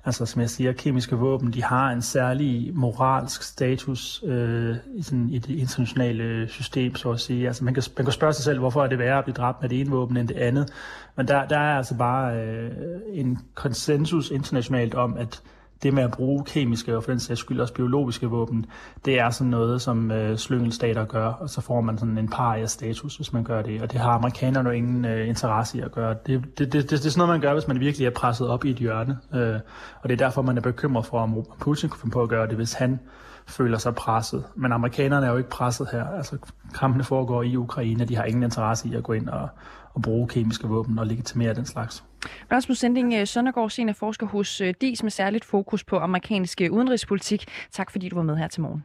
altså 0.05 0.25
som 0.25 0.41
jeg 0.41 0.49
siger, 0.49 0.73
kemiske 0.73 1.15
våben, 1.15 1.53
de 1.53 1.63
har 1.63 1.89
en 1.91 2.01
særlig 2.01 2.71
moralsk 2.73 3.43
status 3.43 4.23
øh, 4.25 4.75
i, 4.95 5.01
sådan, 5.01 5.29
i 5.29 5.39
det 5.39 5.55
internationale 5.55 6.47
system, 6.49 6.95
så 6.95 7.11
at 7.11 7.19
sige. 7.19 7.47
Altså 7.47 7.63
man 7.63 7.73
kan, 7.73 7.83
man 7.97 8.05
kan 8.05 8.13
spørge 8.13 8.33
sig 8.33 8.43
selv, 8.43 8.59
hvorfor 8.59 8.83
er 8.83 8.87
det 8.87 8.99
værre 8.99 9.17
at 9.17 9.23
blive 9.23 9.35
dræbt 9.35 9.61
med 9.61 9.69
det 9.69 9.79
ene 9.79 9.89
våben 9.89 10.17
end 10.17 10.27
det 10.27 10.37
andet. 10.37 10.69
Men 11.15 11.27
der, 11.27 11.47
der 11.47 11.57
er 11.57 11.77
altså 11.77 11.97
bare 11.97 12.37
øh, 12.37 12.71
en 13.13 13.39
konsensus 13.53 14.31
internationalt 14.31 14.95
om, 14.95 15.17
at 15.17 15.41
det 15.83 15.93
med 15.93 16.03
at 16.03 16.11
bruge 16.11 16.43
kemiske 16.43 16.97
og 16.97 17.03
for 17.03 17.11
den 17.11 17.19
sags 17.19 17.39
skyld 17.39 17.59
også 17.59 17.73
biologiske 17.73 18.27
våben, 18.27 18.65
det 19.05 19.19
er 19.19 19.29
sådan 19.29 19.51
noget, 19.51 19.81
som 19.81 20.11
øh, 20.11 20.37
slyngelstater 20.37 21.05
gør, 21.05 21.25
og 21.25 21.49
så 21.49 21.61
får 21.61 21.81
man 21.81 21.97
sådan 21.97 22.17
en 22.17 22.27
paria 22.27 22.65
status, 22.65 23.15
hvis 23.15 23.33
man 23.33 23.43
gør 23.43 23.61
det, 23.61 23.81
og 23.81 23.91
det 23.91 23.99
har 23.99 24.11
amerikanerne 24.11 24.69
jo 24.69 24.75
ingen 24.75 25.05
øh, 25.05 25.27
interesse 25.27 25.77
i 25.77 25.81
at 25.81 25.91
gøre. 25.91 26.15
Det, 26.27 26.43
det, 26.57 26.57
det, 26.57 26.73
det, 26.73 26.89
det 26.89 26.93
er 26.93 26.97
sådan 26.97 27.17
noget, 27.17 27.29
man 27.29 27.41
gør, 27.41 27.53
hvis 27.53 27.67
man 27.67 27.79
virkelig 27.79 28.05
er 28.05 28.11
presset 28.11 28.47
op 28.47 28.65
i 28.65 28.69
et 28.69 28.77
hjørne, 28.77 29.17
øh, 29.33 29.59
og 30.01 30.09
det 30.09 30.11
er 30.11 30.25
derfor, 30.25 30.41
man 30.41 30.57
er 30.57 30.61
bekymret 30.61 31.05
for, 31.05 31.19
om 31.19 31.45
Putin 31.59 31.89
kunne 31.89 31.99
finde 31.99 32.13
på 32.13 32.21
at 32.21 32.29
gøre 32.29 32.47
det, 32.47 32.55
hvis 32.55 32.73
han 32.73 32.99
føler 33.47 33.77
sig 33.77 33.95
presset. 33.95 34.43
Men 34.55 34.71
amerikanerne 34.71 35.25
er 35.25 35.31
jo 35.31 35.37
ikke 35.37 35.49
presset 35.49 35.87
her. 35.91 36.07
Altså, 36.07 36.37
kampene 36.75 37.03
foregår 37.03 37.43
i 37.43 37.55
Ukraine, 37.55 38.05
de 38.05 38.15
har 38.15 38.23
ingen 38.23 38.43
interesse 38.43 38.87
i 38.87 38.95
at 38.95 39.03
gå 39.03 39.13
ind 39.13 39.29
og, 39.29 39.49
og 39.95 40.01
bruge 40.01 40.27
kemiske 40.27 40.67
våben 40.67 40.99
og 40.99 41.07
legitimere 41.07 41.53
den 41.53 41.65
slags. 41.65 42.03
Rasmus 42.51 42.77
Sending 42.77 43.13
øh, 43.13 43.27
Søndergaard, 43.27 43.69
seniorforsker 43.69 44.27
hos 44.27 44.61
øh, 44.61 44.73
DIS 44.81 45.03
med 45.03 45.11
særligt 45.11 45.45
fokus 45.45 45.83
på 45.83 45.97
amerikansk 45.97 46.61
øh, 46.61 46.71
udenrigspolitik. 46.71 47.45
Tak 47.71 47.91
fordi 47.91 48.09
du 48.09 48.15
var 48.15 48.23
med 48.23 48.37
her 48.37 48.47
til 48.47 48.61
morgen. 48.61 48.83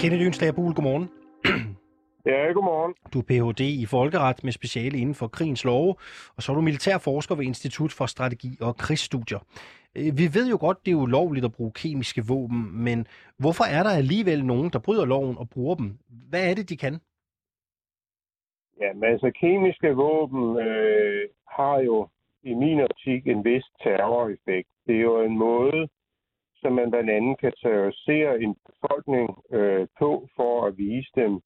Kenneth 0.00 0.22
Jønslager 0.22 0.52
Buhl, 0.52 0.74
godmorgen. 0.74 1.08
Ja, 2.26 2.52
godmorgen. 2.52 2.94
Du 3.12 3.18
er 3.18 3.22
Ph.D. 3.22 3.60
i 3.60 3.86
folkeret 3.86 4.44
med 4.44 4.52
speciale 4.52 4.98
inden 4.98 5.14
for 5.14 5.28
krigens 5.28 5.64
love, 5.64 5.94
og 6.36 6.42
så 6.42 6.52
er 6.52 6.56
du 6.56 6.60
militærforsker 6.60 7.34
ved 7.34 7.44
Institut 7.44 7.92
for 7.92 8.06
Strategi 8.06 8.58
og 8.60 8.76
Krigsstudier. 8.76 9.38
Vi 9.94 10.34
ved 10.34 10.48
jo 10.48 10.56
godt, 10.60 10.86
det 10.86 10.92
er 10.92 10.94
ulovligt 10.94 11.44
at 11.44 11.52
bruge 11.52 11.72
kemiske 11.72 12.26
våben, 12.26 12.84
men 12.84 13.06
hvorfor 13.38 13.64
er 13.64 13.82
der 13.82 13.90
alligevel 13.90 14.44
nogen, 14.44 14.70
der 14.70 14.78
bryder 14.78 15.04
loven 15.04 15.38
og 15.38 15.48
bruger 15.48 15.74
dem? 15.74 15.98
Hvad 16.28 16.50
er 16.50 16.54
det, 16.54 16.68
de 16.68 16.76
kan? 16.76 17.00
Ja, 18.80 18.92
men 18.92 19.04
altså 19.04 19.30
kemiske 19.30 19.90
våben 19.94 20.58
øh, 20.58 21.28
har 21.48 21.78
jo 21.80 22.08
i 22.42 22.54
min 22.54 22.80
optik 22.80 23.26
en 23.26 23.44
vis 23.44 23.64
terroreffekt. 23.82 24.68
Det 24.86 24.96
er 24.96 25.00
jo 25.00 25.22
en 25.22 25.38
måde, 25.38 25.88
som 26.56 26.72
man 26.72 26.90
blandt 26.90 27.10
andet 27.10 27.38
kan 27.38 27.52
terrorisere 27.62 28.40
en 28.40 28.56
befolkning 28.66 29.44
øh, 29.50 29.86
på 29.98 30.28
for 30.36 30.66
at 30.66 30.78
vise 30.78 31.10
dem, 31.14 31.40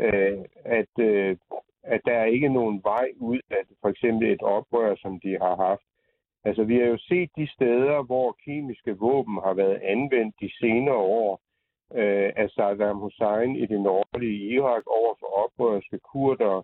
øh, 0.00 0.38
at, 0.64 0.92
øh, 0.98 1.36
at 1.82 2.00
der 2.04 2.12
er 2.12 2.24
ikke 2.24 2.48
nogen 2.48 2.80
vej 2.82 3.08
ud 3.16 3.40
af 3.50 3.62
for 3.80 3.88
eksempel 3.88 4.32
et 4.32 4.42
oprør, 4.42 4.94
som 4.96 5.20
de 5.20 5.38
har 5.40 5.56
haft. 5.56 5.86
Altså 6.44 6.64
vi 6.64 6.78
har 6.78 6.86
jo 6.86 6.98
set 6.98 7.30
de 7.36 7.48
steder, 7.52 8.02
hvor 8.02 8.36
kemiske 8.44 8.98
våben 8.98 9.38
har 9.44 9.54
været 9.54 9.80
anvendt 9.82 10.34
de 10.40 10.50
senere 10.60 10.96
år, 10.96 11.40
øh, 11.94 12.32
af 12.36 12.50
Saddam 12.50 12.98
Hussein 12.98 13.56
i 13.56 13.66
det 13.66 13.80
nordlige 13.80 14.38
Irak 14.54 14.82
over 14.86 15.14
for 15.20 15.26
oprørske 15.44 15.98
kurder, 15.98 16.62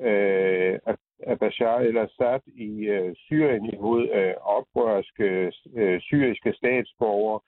øh, 0.00 0.78
af 1.26 1.38
Bashar 1.38 1.78
al-Assad 1.78 2.40
i 2.46 2.86
øh, 2.86 3.14
Syrien 3.16 3.64
imod 3.74 4.08
øh, 4.08 4.34
oprørske 4.40 5.52
øh, 5.74 6.00
syriske 6.00 6.52
statsborgere, 6.52 7.40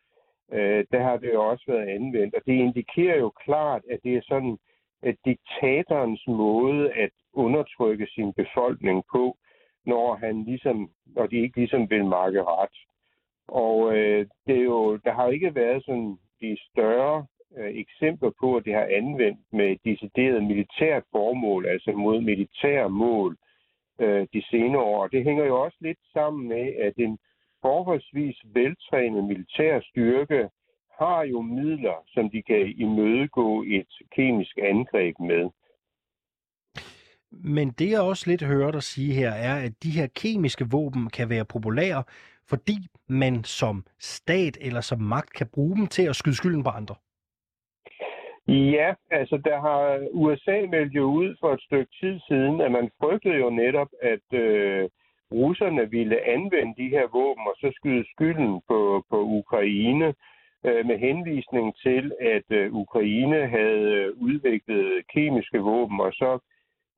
øh, 0.52 0.84
der 0.92 1.02
har 1.02 1.16
det 1.16 1.32
jo 1.34 1.50
også 1.50 1.64
været 1.68 1.88
anvendt. 1.88 2.34
Og 2.34 2.42
det 2.46 2.52
indikerer 2.52 3.18
jo 3.18 3.30
klart, 3.30 3.82
at 3.90 3.98
det 4.04 4.16
er 4.16 4.22
sådan 4.28 4.58
at 5.02 5.16
diktatorens 5.24 6.24
måde 6.26 6.92
at 6.92 7.10
undertrykke 7.32 8.06
sin 8.14 8.32
befolkning 8.32 9.04
på, 9.12 9.36
når 9.86 10.14
han 10.14 10.44
ligesom, 10.44 10.90
når 11.06 11.26
de 11.26 11.36
ikke 11.36 11.56
ligesom 11.56 11.90
vil 11.90 12.04
markere 12.04 12.44
ret. 12.44 12.78
Og 13.48 13.96
øh, 13.96 14.26
det 14.46 14.56
er 14.58 14.64
jo, 14.64 14.96
der 14.96 15.12
har 15.12 15.24
jo 15.24 15.30
ikke 15.30 15.54
været 15.54 15.84
sådan 15.84 16.18
de 16.44 16.56
større 16.70 17.26
øh, 17.58 17.70
eksempler 17.82 18.30
på, 18.40 18.56
at 18.56 18.64
det 18.64 18.74
har 18.74 18.88
anvendt 19.00 19.40
med 19.52 19.70
decideret 19.84 20.44
militært 20.44 21.04
formål, 21.12 21.66
altså 21.66 21.92
mod 21.92 22.20
militære 22.20 22.90
mål 22.90 23.36
øh, 24.00 24.26
de 24.34 24.42
senere 24.50 24.82
år. 24.82 25.06
Det 25.06 25.24
hænger 25.24 25.44
jo 25.44 25.62
også 25.64 25.78
lidt 25.80 25.98
sammen 26.12 26.48
med, 26.48 26.66
at 26.86 26.94
en 26.96 27.18
forholdsvis 27.62 28.36
veltrænet 28.44 29.24
militær 29.24 29.80
styrke 29.80 30.48
har 31.00 31.22
jo 31.22 31.40
midler, 31.40 31.96
som 32.06 32.30
de 32.30 32.42
kan 32.42 32.74
imødegå 32.76 33.62
et 33.62 33.92
kemisk 34.16 34.58
angreb 34.62 35.14
med. 35.20 35.50
Men 37.30 37.70
det 37.70 37.90
jeg 37.90 38.00
også 38.00 38.30
lidt 38.30 38.42
hører 38.42 38.70
dig 38.70 38.82
sige 38.82 39.12
her, 39.12 39.30
er, 39.30 39.56
at 39.66 39.72
de 39.82 39.90
her 39.90 40.06
kemiske 40.06 40.66
våben 40.70 41.10
kan 41.10 41.28
være 41.28 41.44
populære, 41.44 42.04
fordi 42.48 42.76
man 43.08 43.44
som 43.44 43.84
stat 43.98 44.58
eller 44.60 44.80
som 44.80 45.00
magt 45.00 45.32
kan 45.32 45.46
bruge 45.54 45.76
dem 45.76 45.86
til 45.86 46.02
at 46.08 46.16
skyde 46.16 46.36
skylden 46.36 46.64
på 46.64 46.70
andre. 46.70 46.94
Ja, 48.48 48.94
altså 49.10 49.36
der 49.44 49.60
har 49.60 50.08
USA 50.12 50.66
meldt 50.70 50.92
jo 50.92 51.04
ud 51.04 51.36
for 51.40 51.52
et 51.52 51.60
stykke 51.60 51.92
tid 52.00 52.20
siden, 52.28 52.60
at 52.60 52.72
man 52.72 52.90
frygtede 53.00 53.34
jo 53.34 53.50
netop, 53.50 53.88
at 54.02 54.38
øh, 54.38 54.88
russerne 55.32 55.90
ville 55.90 56.28
anvende 56.28 56.74
de 56.82 56.88
her 56.88 57.06
våben 57.12 57.44
og 57.46 57.56
så 57.56 57.72
skyde 57.74 58.04
skylden 58.12 58.60
på, 58.68 59.04
på 59.10 59.18
Ukraine 59.22 60.14
øh, 60.66 60.86
med 60.86 60.98
henvisning 60.98 61.76
til, 61.76 62.12
at 62.20 62.48
øh, 62.50 62.74
Ukraine 62.74 63.46
havde 63.46 63.90
øh, 64.00 64.08
udviklet 64.16 65.06
kemiske 65.14 65.58
våben, 65.58 66.00
og 66.00 66.12
så 66.12 66.38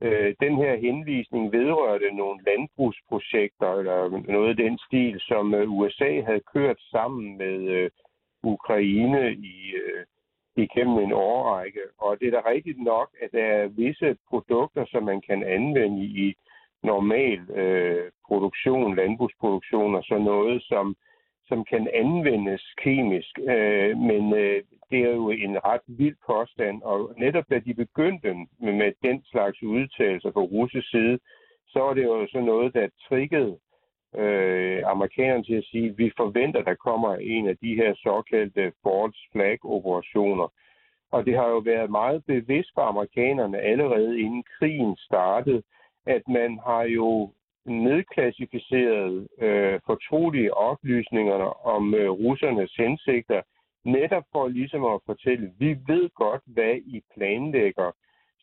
øh, 0.00 0.34
den 0.40 0.56
her 0.56 0.76
henvisning 0.76 1.52
vedrørte 1.52 2.16
nogle 2.16 2.40
landbrugsprojekter 2.46 3.72
eller 3.72 4.22
noget 4.28 4.48
af 4.48 4.56
den 4.56 4.78
stil, 4.86 5.20
som 5.20 5.54
øh, 5.54 5.70
USA 5.70 6.20
havde 6.20 6.48
kørt 6.54 6.80
sammen 6.90 7.38
med 7.38 7.68
øh, 7.76 7.90
Ukraine 8.42 9.32
i 9.32 9.74
øh, 9.74 10.04
igennem 10.56 10.98
en 10.98 11.12
årrække. 11.12 11.80
Og 11.98 12.20
det 12.20 12.28
er 12.28 12.40
da 12.40 12.50
rigtigt 12.50 12.82
nok, 12.82 13.08
at 13.22 13.32
der 13.32 13.44
er 13.44 13.66
visse 13.66 14.16
produkter, 14.28 14.84
som 14.86 15.02
man 15.02 15.20
kan 15.20 15.42
anvende 15.42 16.04
i 16.04 16.34
normal 16.82 17.40
øh, 17.50 18.10
produktion, 18.28 18.96
landbrugsproduktion 18.96 19.94
og 19.94 20.04
sådan 20.04 20.24
noget, 20.24 20.62
som, 20.62 20.96
som 21.48 21.64
kan 21.64 21.88
anvendes 21.94 22.62
kemisk. 22.82 23.38
Øh, 23.38 23.98
men 23.98 24.34
øh, 24.34 24.62
det 24.90 25.00
er 25.00 25.14
jo 25.14 25.30
en 25.30 25.64
ret 25.64 25.86
vild 25.86 26.16
påstand, 26.26 26.82
og 26.82 27.14
netop 27.18 27.44
da 27.50 27.58
de 27.58 27.74
begyndte 27.74 28.34
med, 28.60 28.72
med 28.72 28.92
den 29.02 29.24
slags 29.24 29.62
udtalelser 29.62 30.30
på 30.30 30.40
russisk 30.40 30.90
side, 30.90 31.18
så 31.68 31.78
var 31.78 31.94
det 31.94 32.04
jo 32.04 32.26
sådan 32.30 32.46
noget, 32.46 32.74
der 32.74 32.88
triggede 33.08 33.58
øh, 34.16 34.82
amerikanerne 34.86 35.44
til 35.44 35.54
at 35.54 35.64
sige, 35.64 35.88
at 35.90 35.98
vi 35.98 36.12
forventer, 36.16 36.60
at 36.60 36.66
der 36.66 36.74
kommer 36.74 37.16
en 37.16 37.48
af 37.48 37.56
de 37.56 37.74
her 37.74 37.94
såkaldte 37.94 38.72
false 38.82 39.20
flag-operationer. 39.32 40.48
Og 41.12 41.26
det 41.26 41.36
har 41.36 41.48
jo 41.48 41.58
været 41.58 41.90
meget 41.90 42.24
bevidst 42.24 42.70
for 42.74 42.82
amerikanerne 42.82 43.58
allerede 43.58 44.20
inden 44.20 44.44
krigen 44.58 44.96
startede, 44.96 45.62
at 46.06 46.22
man 46.28 46.60
har 46.66 46.82
jo 46.82 47.32
nedklassificeret 47.66 49.28
øh, 49.40 49.80
fortrolige 49.86 50.54
oplysninger 50.54 51.66
om 51.66 51.94
øh, 51.94 52.10
russernes 52.10 52.72
hensigter, 52.78 53.42
netop 53.84 54.24
for 54.32 54.48
ligesom 54.48 54.84
at 54.84 55.00
fortælle, 55.06 55.52
vi 55.58 55.70
ved 55.86 56.10
godt, 56.14 56.42
hvad 56.46 56.74
I 56.76 57.00
planlægger, 57.14 57.90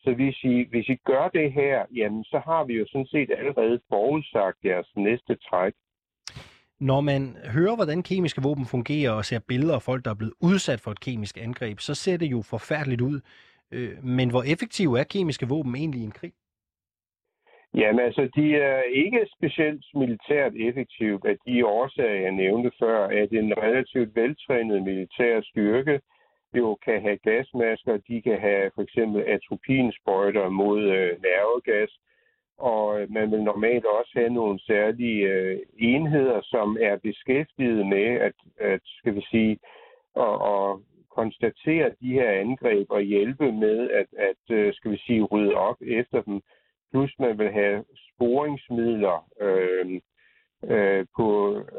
så 0.04 0.14
hvis 0.14 0.44
I, 0.44 0.66
hvis 0.70 0.88
I 0.88 0.96
gør 1.04 1.28
det 1.28 1.52
her, 1.52 1.84
jamen 1.94 2.24
så 2.24 2.38
har 2.44 2.64
vi 2.64 2.74
jo 2.74 2.86
sådan 2.88 3.06
set 3.06 3.30
allerede 3.38 3.80
forudsagt 3.88 4.58
jeres 4.64 4.90
næste 4.96 5.36
træk. 5.36 5.72
Når 6.80 7.00
man 7.00 7.36
hører, 7.54 7.74
hvordan 7.74 8.02
kemiske 8.02 8.42
våben 8.42 8.66
fungerer 8.66 9.10
og 9.12 9.24
ser 9.24 9.38
billeder 9.48 9.74
af 9.74 9.82
folk, 9.82 10.04
der 10.04 10.10
er 10.10 10.14
blevet 10.14 10.34
udsat 10.40 10.80
for 10.80 10.90
et 10.90 11.00
kemisk 11.00 11.38
angreb, 11.38 11.78
så 11.80 11.94
ser 11.94 12.16
det 12.16 12.26
jo 12.26 12.42
forfærdeligt 12.42 13.00
ud. 13.00 13.20
Øh, 13.70 14.04
men 14.04 14.30
hvor 14.30 14.42
effektive 14.42 14.98
er 15.00 15.04
kemiske 15.04 15.48
våben 15.48 15.74
egentlig 15.74 16.00
i 16.00 16.04
en 16.04 16.10
krig? 16.10 16.32
Jamen 17.74 18.04
altså, 18.04 18.28
de 18.36 18.56
er 18.56 18.82
ikke 18.82 19.26
specielt 19.36 19.84
militært 19.94 20.52
effektive 20.56 21.20
af 21.24 21.36
de 21.46 21.66
årsager, 21.66 22.20
jeg 22.20 22.32
nævnte 22.32 22.70
før, 22.78 23.06
at 23.06 23.30
en 23.32 23.58
relativt 23.58 24.16
veltrænet 24.16 24.82
militær 24.82 25.40
styrke 25.40 26.00
jo 26.54 26.78
kan 26.84 27.02
have 27.02 27.16
gasmasker, 27.16 27.96
de 27.96 28.22
kan 28.22 28.40
have 28.40 28.70
for 28.74 28.82
eksempel 28.82 29.24
atropinsprøjter 29.26 30.48
mod 30.48 30.82
øh, 30.82 31.10
nervegas, 31.22 31.98
og 32.58 33.00
øh, 33.00 33.10
man 33.10 33.30
vil 33.30 33.42
normalt 33.42 33.84
også 33.84 34.10
have 34.14 34.30
nogle 34.30 34.60
særlige 34.60 35.28
øh, 35.28 35.58
enheder, 35.78 36.40
som 36.42 36.78
er 36.80 36.96
beskæftiget 36.96 37.86
med 37.86 38.06
at, 38.20 38.34
at 38.60 38.80
skal 38.84 39.14
vi 39.14 39.26
sige, 39.30 39.58
at, 40.16 40.34
at 40.52 40.78
konstatere 41.10 41.90
de 42.00 42.12
her 42.12 42.30
angreb 42.30 42.86
og 42.90 43.02
hjælpe 43.02 43.52
med 43.52 43.90
at, 43.90 44.06
at 44.18 44.56
øh, 44.56 44.74
skal 44.74 44.90
vi 44.90 44.98
sige, 45.06 45.22
rydde 45.22 45.54
op 45.54 45.76
efter 45.80 46.22
dem. 46.22 46.42
Plus 46.94 47.12
man 47.18 47.38
vil 47.38 47.52
have 47.52 47.84
sporingsmidler 48.08 49.16
øh, 49.40 50.00
øh, 50.72 51.06
på 51.16 51.28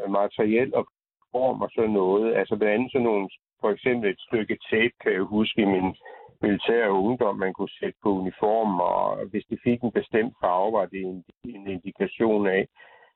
materiel 0.10 0.76
og 0.76 0.88
form 1.32 1.62
og 1.62 1.70
sådan 1.76 1.96
noget. 2.02 2.36
Altså 2.36 2.56
blandt 2.56 2.74
andet 2.74 2.92
sådan 2.92 3.06
nogle, 3.12 3.30
for 3.62 3.70
eksempel 3.72 4.10
et 4.10 4.20
stykke 4.28 4.58
tape, 4.70 4.96
kan 5.02 5.12
jeg 5.14 5.22
huske 5.22 5.62
i 5.62 5.66
min 5.76 5.96
militære 6.42 6.92
ungdom, 6.92 7.36
man 7.36 7.54
kunne 7.54 7.78
sætte 7.80 7.98
på 8.04 8.10
uniformen, 8.22 8.80
og 8.80 9.26
hvis 9.32 9.46
det 9.50 9.60
fik 9.64 9.80
en 9.82 9.92
bestemt 9.92 10.34
farve, 10.42 10.74
var 10.74 10.86
det 10.86 11.02
en, 11.02 11.24
en 11.46 11.68
indikation 11.68 12.48
af, 12.48 12.68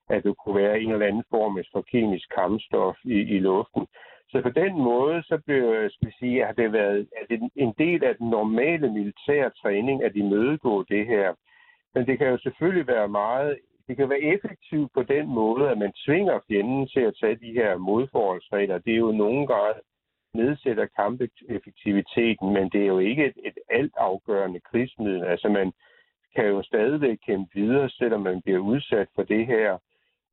at 0.10 0.24
det 0.24 0.38
kunne 0.38 0.62
være 0.64 0.82
en 0.82 0.92
eller 0.92 1.08
anden 1.08 1.24
form 1.30 1.64
for 1.72 1.82
kemisk 1.82 2.28
kampstof 2.36 2.96
i, 3.04 3.18
i 3.36 3.40
luften. 3.40 3.88
Så 4.32 4.42
på 4.42 4.50
den 4.50 4.74
måde, 4.90 5.24
så 5.24 5.42
blev, 5.46 5.90
skal 5.90 6.08
vi 6.08 6.14
sige, 6.20 6.46
at 6.46 6.58
det 6.58 6.74
været 6.74 7.08
at 7.22 7.26
det 7.30 7.50
en 7.56 7.74
del 7.78 8.04
af 8.04 8.16
den 8.16 8.30
normale 8.30 8.88
militære 8.94 9.50
træning, 9.62 10.04
at 10.04 10.14
de 10.14 10.24
mødegå 10.24 10.84
det 10.84 11.06
her. 11.06 11.34
Men 11.94 12.06
det 12.06 12.18
kan 12.18 12.28
jo 12.28 12.38
selvfølgelig 12.38 12.88
være 12.88 13.08
meget, 13.08 13.60
det 13.88 13.98
kan 13.98 14.10
være 14.10 14.22
effektivt 14.22 14.94
på 14.94 15.04
den 15.04 15.28
måde, 15.28 15.70
at 15.70 15.78
man 15.78 15.94
tvinger 16.06 16.40
fjenden 16.48 16.88
til 16.88 17.00
at 17.00 17.16
tage 17.22 17.36
de 17.36 17.52
her 17.52 17.78
modforholdsregler. 17.78 18.78
Det 18.78 18.94
er 18.94 18.98
jo 18.98 19.12
nogle 19.12 19.48
gange 19.48 19.82
nedsætter 20.34 20.86
kampeffektiviteten, 20.86 22.54
men 22.54 22.70
det 22.70 22.82
er 22.82 22.88
jo 22.88 23.00
ikke 23.00 23.26
et, 23.26 23.38
et 23.46 23.58
altafgørende 23.70 24.60
krigsmiddel. 24.60 25.24
Altså 25.24 25.50
man 25.50 25.74
kan 26.36 26.46
jo 26.46 26.64
stadigvæk 26.64 27.18
kæmpe 27.26 27.52
videre, 27.54 27.90
selvom 27.90 28.22
man 28.22 28.42
bliver 28.42 28.60
udsat 28.60 29.08
for 29.16 29.24
det 29.24 29.48
her. 29.48 29.78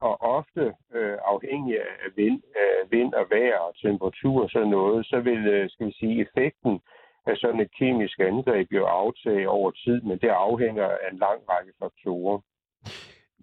Og 0.00 0.20
ofte 0.20 0.74
øh, 0.94 1.18
afhængig 1.24 1.80
af 1.80 2.10
vind, 2.16 2.42
af 2.56 2.90
vind 2.90 3.14
og 3.14 3.26
vejr 3.30 3.58
og 3.58 3.76
temperatur 3.76 4.42
og 4.42 4.50
sådan 4.50 4.68
noget, 4.68 5.06
så 5.06 5.20
vil 5.20 5.46
øh, 5.46 5.70
skal 5.70 5.86
vi 5.86 5.92
sige, 5.92 6.20
effekten 6.20 6.80
af 7.26 7.36
sådan 7.36 7.60
et 7.60 7.70
kemisk 7.78 8.20
angreb 8.20 8.72
jo 8.72 8.84
aftage 8.84 9.48
over 9.48 9.70
tid, 9.70 10.00
men 10.02 10.18
det 10.18 10.28
afhænger 10.28 10.84
af 10.84 11.08
en 11.12 11.18
lang 11.18 11.40
række 11.48 11.72
faktorer. 11.78 12.38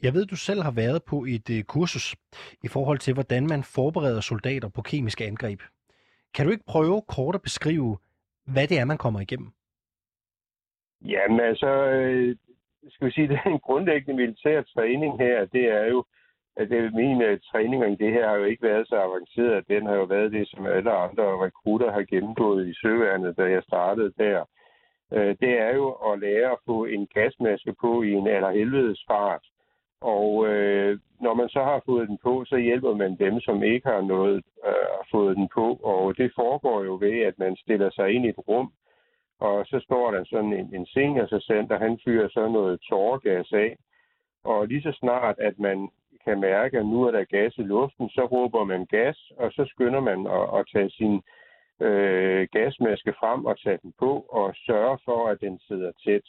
Jeg 0.03 0.13
ved, 0.13 0.25
du 0.25 0.35
selv 0.35 0.61
har 0.61 0.71
været 0.71 1.03
på 1.03 1.17
et 1.35 1.49
uh, 1.49 1.61
kursus 1.61 2.15
i 2.63 2.67
forhold 2.67 2.97
til, 2.97 3.13
hvordan 3.13 3.47
man 3.47 3.63
forbereder 3.63 4.21
soldater 4.21 4.69
på 4.69 4.81
kemiske 4.81 5.25
angreb. 5.25 5.59
Kan 6.33 6.45
du 6.45 6.51
ikke 6.51 6.65
prøve 6.67 7.01
kort 7.15 7.35
at 7.35 7.41
beskrive, 7.41 7.97
hvad 8.53 8.67
det 8.67 8.79
er, 8.79 8.85
man 8.85 8.97
kommer 8.97 9.19
igennem? 9.19 9.51
Jamen 11.05 11.39
altså, 11.39 11.67
øh, 11.67 12.35
skal 12.89 13.07
vi 13.07 13.11
sige, 13.11 13.27
det 13.31 13.39
er 13.45 13.49
en 13.49 13.59
grundlæggende 13.59 14.21
militær 14.21 14.61
træning 14.61 15.19
her. 15.19 15.45
Det 15.45 15.65
er 15.65 15.85
jo, 15.85 15.99
at 15.99 16.05
det, 16.57 16.93
min 16.93 17.17
uh, 17.21 17.39
træning 17.51 17.91
i 17.91 17.95
det 17.95 18.13
her 18.13 18.27
har 18.27 18.35
jo 18.35 18.43
ikke 18.43 18.63
været 18.63 18.87
så 18.87 18.95
avanceret. 18.95 19.67
Den 19.67 19.85
har 19.85 19.95
jo 19.95 20.03
været 20.03 20.31
det, 20.31 20.47
som 20.47 20.65
alle 20.65 20.91
andre 20.91 21.45
rekrutter 21.45 21.91
har 21.91 22.03
gennemgået 22.03 22.67
i 22.67 22.73
søværnet, 22.81 23.37
da 23.37 23.43
jeg 23.43 23.63
startede 23.63 24.13
der. 24.17 24.43
Uh, 25.11 25.31
det 25.41 25.53
er 25.59 25.75
jo 25.75 25.91
at 25.91 26.19
lære 26.19 26.51
at 26.51 26.63
få 26.65 26.85
en 26.85 27.07
gasmaske 27.07 27.73
på 27.81 28.01
i 28.01 28.11
en 28.11 28.27
allerhelvedes 28.27 29.03
fart. 29.07 29.45
Og 30.03 30.47
øh, 30.47 30.99
når 31.21 31.33
man 31.33 31.49
så 31.49 31.63
har 31.63 31.81
fået 31.85 32.07
den 32.07 32.17
på, 32.17 32.45
så 32.45 32.57
hjælper 32.57 32.95
man 32.95 33.15
dem, 33.15 33.39
som 33.39 33.63
ikke 33.63 33.87
har 33.87 34.01
noget 34.01 34.43
øh, 34.67 34.99
fået 35.11 35.35
den 35.37 35.47
på. 35.53 35.79
Og 35.83 36.17
det 36.17 36.31
foregår 36.35 36.83
jo 36.83 36.97
ved, 37.01 37.19
at 37.21 37.39
man 37.39 37.55
stiller 37.55 37.89
sig 37.89 38.11
ind 38.11 38.25
i 38.25 38.29
et 38.29 38.47
rum, 38.47 38.71
og 39.39 39.65
så 39.65 39.79
står 39.79 40.11
der 40.11 40.23
sådan 40.23 40.53
en, 40.53 40.75
en 40.75 40.85
seniorsassant, 40.85 41.71
og 41.71 41.79
han 41.79 41.99
fyrer 42.05 42.29
så 42.29 42.47
noget 42.47 42.81
tårgas 42.89 43.53
af. 43.53 43.77
Og 44.43 44.67
lige 44.67 44.81
så 44.81 44.91
snart, 44.91 45.39
at 45.39 45.59
man 45.59 45.89
kan 46.25 46.39
mærke, 46.39 46.79
at 46.79 46.85
nu 46.85 47.03
er 47.03 47.11
der 47.11 47.23
gas 47.23 47.53
i 47.57 47.61
luften, 47.61 48.09
så 48.09 48.25
råber 48.25 48.63
man 48.63 48.85
gas, 48.85 49.31
og 49.37 49.51
så 49.51 49.65
skynder 49.69 49.99
man 49.99 50.19
at, 50.37 50.59
at 50.59 50.63
tage 50.73 50.89
sin 50.89 51.15
øh, 51.87 52.47
gasmaske 52.51 53.13
frem 53.19 53.45
og 53.45 53.59
tage 53.63 53.79
den 53.83 53.93
på, 53.99 54.11
og 54.39 54.55
sørge 54.55 54.97
for, 55.05 55.27
at 55.31 55.37
den 55.41 55.59
sidder 55.67 55.91
tæt. 56.05 56.27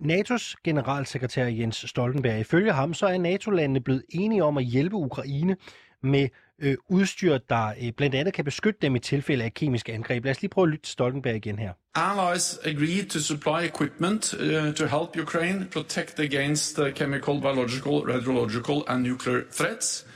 NATO's 0.00 0.54
generalsekretær 0.64 1.46
Jens 1.46 1.76
Stoltenberg, 1.76 2.40
ifølge 2.40 2.72
ham, 2.72 2.94
så 2.94 3.06
er 3.06 3.18
NATO-landene 3.18 3.80
blevet 3.80 4.04
enige 4.08 4.44
om 4.44 4.58
at 4.58 4.64
hjælpe 4.64 4.96
Ukraine 4.96 5.56
med 6.02 6.28
øh, 6.62 6.76
udstyr, 6.88 7.38
der 7.38 7.72
øh, 7.82 7.92
blandt 7.92 8.14
andet 8.14 8.34
kan 8.34 8.44
beskytte 8.44 8.78
dem 8.82 8.96
i 8.96 8.98
tilfælde 8.98 9.44
af 9.44 9.54
kemiske 9.54 9.92
angreb. 9.92 10.24
Lad 10.24 10.30
os 10.30 10.40
lige 10.42 10.50
prøve 10.50 10.64
at 10.64 10.70
lytte 10.70 10.84
til 10.84 10.92
Stoltenberg 10.92 11.36
igen 11.36 11.58
her. 11.58 11.72
Allies 11.94 12.58
agreed 12.64 13.06
to 13.06 13.18
supply 13.18 13.64
equipment 13.64 14.34
uh, 14.34 14.74
to 14.74 14.86
help 14.86 15.16
Ukraine 15.26 15.66
protect 15.72 16.20
against 16.20 16.78
uh, 16.78 16.92
chemical, 16.92 17.40
biological, 17.40 17.92
radiological 17.92 18.82
and 18.88 19.02
nuclear 19.02 19.42
threats. 19.52 20.06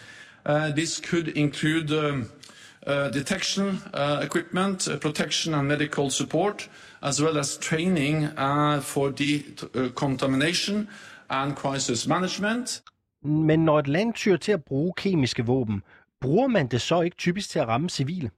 Uh, 0.47 0.75
this 0.75 1.01
could 1.11 1.29
include 1.37 1.91
um, 1.93 2.31
uh, 2.87 3.13
detection 3.13 3.67
uh, 3.95 4.25
equipment, 4.25 4.89
uh, 4.89 4.99
protection 4.99 5.55
and 5.55 5.69
medical 5.69 6.11
support, 6.11 6.69
as 7.03 7.23
well 7.23 7.39
as 7.39 7.59
training 7.59 8.25
uh, 8.25 8.81
for 8.81 9.11
decontamination 9.11 10.89
and 11.31 11.57
crisis 11.57 12.07
management. 12.07 12.83
Men 13.25 13.65
når 13.65 13.79
et 13.79 13.89
land 13.89 14.15
tyr 14.15 14.37
til 14.37 14.53
at 14.53 14.65
bruge 14.65 14.93
kemiske 14.97 15.47
våben, 15.47 15.83
bruger 16.23 16.49
man 16.49 16.67
det 16.67 16.81
så 16.81 17.01
ikke 17.01 17.17
typisk 17.17 17.51
til 17.51 17.59
at 17.59 17.69
ramme 17.69 17.89
civile? 17.89 18.31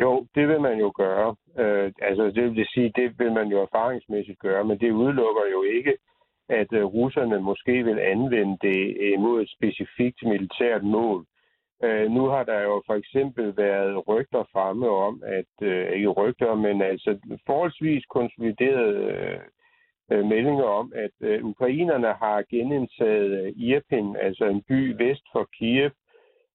Jo, 0.00 0.26
det 0.34 0.48
vil 0.48 0.60
man 0.60 0.78
jo 0.78 0.92
gøre. 0.96 1.36
Øh, 1.58 1.92
altså, 2.02 2.24
det 2.24 2.56
vil 2.56 2.66
sige, 2.74 2.92
det 2.96 3.18
vil 3.18 3.32
man 3.32 3.48
jo 3.48 3.62
erfaringsmæssigt 3.62 4.38
gøre, 4.38 4.64
men 4.64 4.78
det 4.78 4.90
udelukker 4.90 5.46
jo 5.52 5.62
ikke, 5.62 5.94
at 6.48 6.72
øh, 6.72 6.84
russerne 6.84 7.40
måske 7.40 7.84
vil 7.84 7.98
anvende 7.98 8.56
det 8.62 8.96
imod 9.14 9.42
et 9.42 9.50
specifikt 9.56 10.18
militært 10.22 10.82
mål. 10.82 11.26
Øh, 11.84 12.10
nu 12.10 12.26
har 12.26 12.44
der 12.44 12.60
jo 12.60 12.82
for 12.86 12.94
eksempel 12.94 13.56
været 13.56 14.08
rygter 14.08 14.44
fremme 14.52 14.88
om, 14.88 15.22
at 15.26 15.52
øh, 15.62 15.90
ikke 15.92 16.08
rygter, 16.08 16.54
men 16.54 16.82
altså 16.82 17.18
forholdsvis 17.46 18.04
konsoliderede 18.04 18.96
øh, 19.14 19.40
øh, 20.12 20.24
meldinger 20.24 20.64
om, 20.64 20.92
at 20.96 21.16
øh, 21.20 21.44
ukrainerne 21.44 22.12
har 22.22 22.44
genindtaget 22.50 23.54
Irpin, 23.56 24.16
altså 24.16 24.44
en 24.44 24.62
by 24.68 25.02
vest 25.02 25.24
for 25.32 25.48
Kiev, 25.58 25.90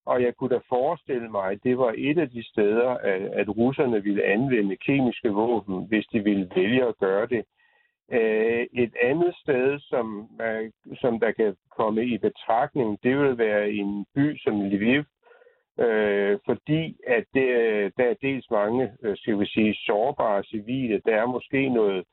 og 0.06 0.24
jeg 0.24 0.36
kunne 0.36 0.56
da 0.56 0.60
forestille 0.70 1.30
mig, 1.30 1.52
at 1.52 1.64
det 1.64 1.78
var 1.78 1.94
et 1.98 2.18
af 2.18 2.30
de 2.30 2.44
steder, 2.44 2.90
at, 2.90 3.22
at 3.22 3.58
russerne 3.58 4.04
ville 4.04 4.24
anvende 4.24 4.78
kemiske 4.78 5.30
våben, 5.30 5.88
hvis 5.88 6.06
de 6.06 6.24
ville 6.24 6.50
vælge 6.56 6.86
at 6.86 6.98
gøre 6.98 7.28
det. 7.28 7.46
Øh, 8.12 8.68
et 8.74 8.94
andet 9.02 9.36
sted, 9.36 9.80
som, 9.80 10.30
øh, 10.42 10.72
som 11.02 11.20
der 11.20 11.32
kan 11.32 11.56
komme 11.78 12.06
i 12.06 12.18
betragtning, 12.18 13.00
det 13.04 13.18
vil 13.18 13.38
være 13.38 13.72
en 13.72 14.06
by 14.16 14.38
som 14.38 14.62
Lviv, 14.62 15.04
øh, 15.80 16.40
fordi 16.46 16.98
at 17.08 17.26
det, 17.34 17.50
øh, 17.50 17.92
der 17.98 18.04
er 18.04 18.16
dels 18.22 18.52
mange, 18.52 18.92
skal 19.16 19.40
vi 19.40 19.46
sige, 19.46 19.74
sårbare 19.74 20.44
civile. 20.44 21.02
Der 21.06 21.16
er 21.16 21.26
måske 21.26 21.70
noget 21.70 22.06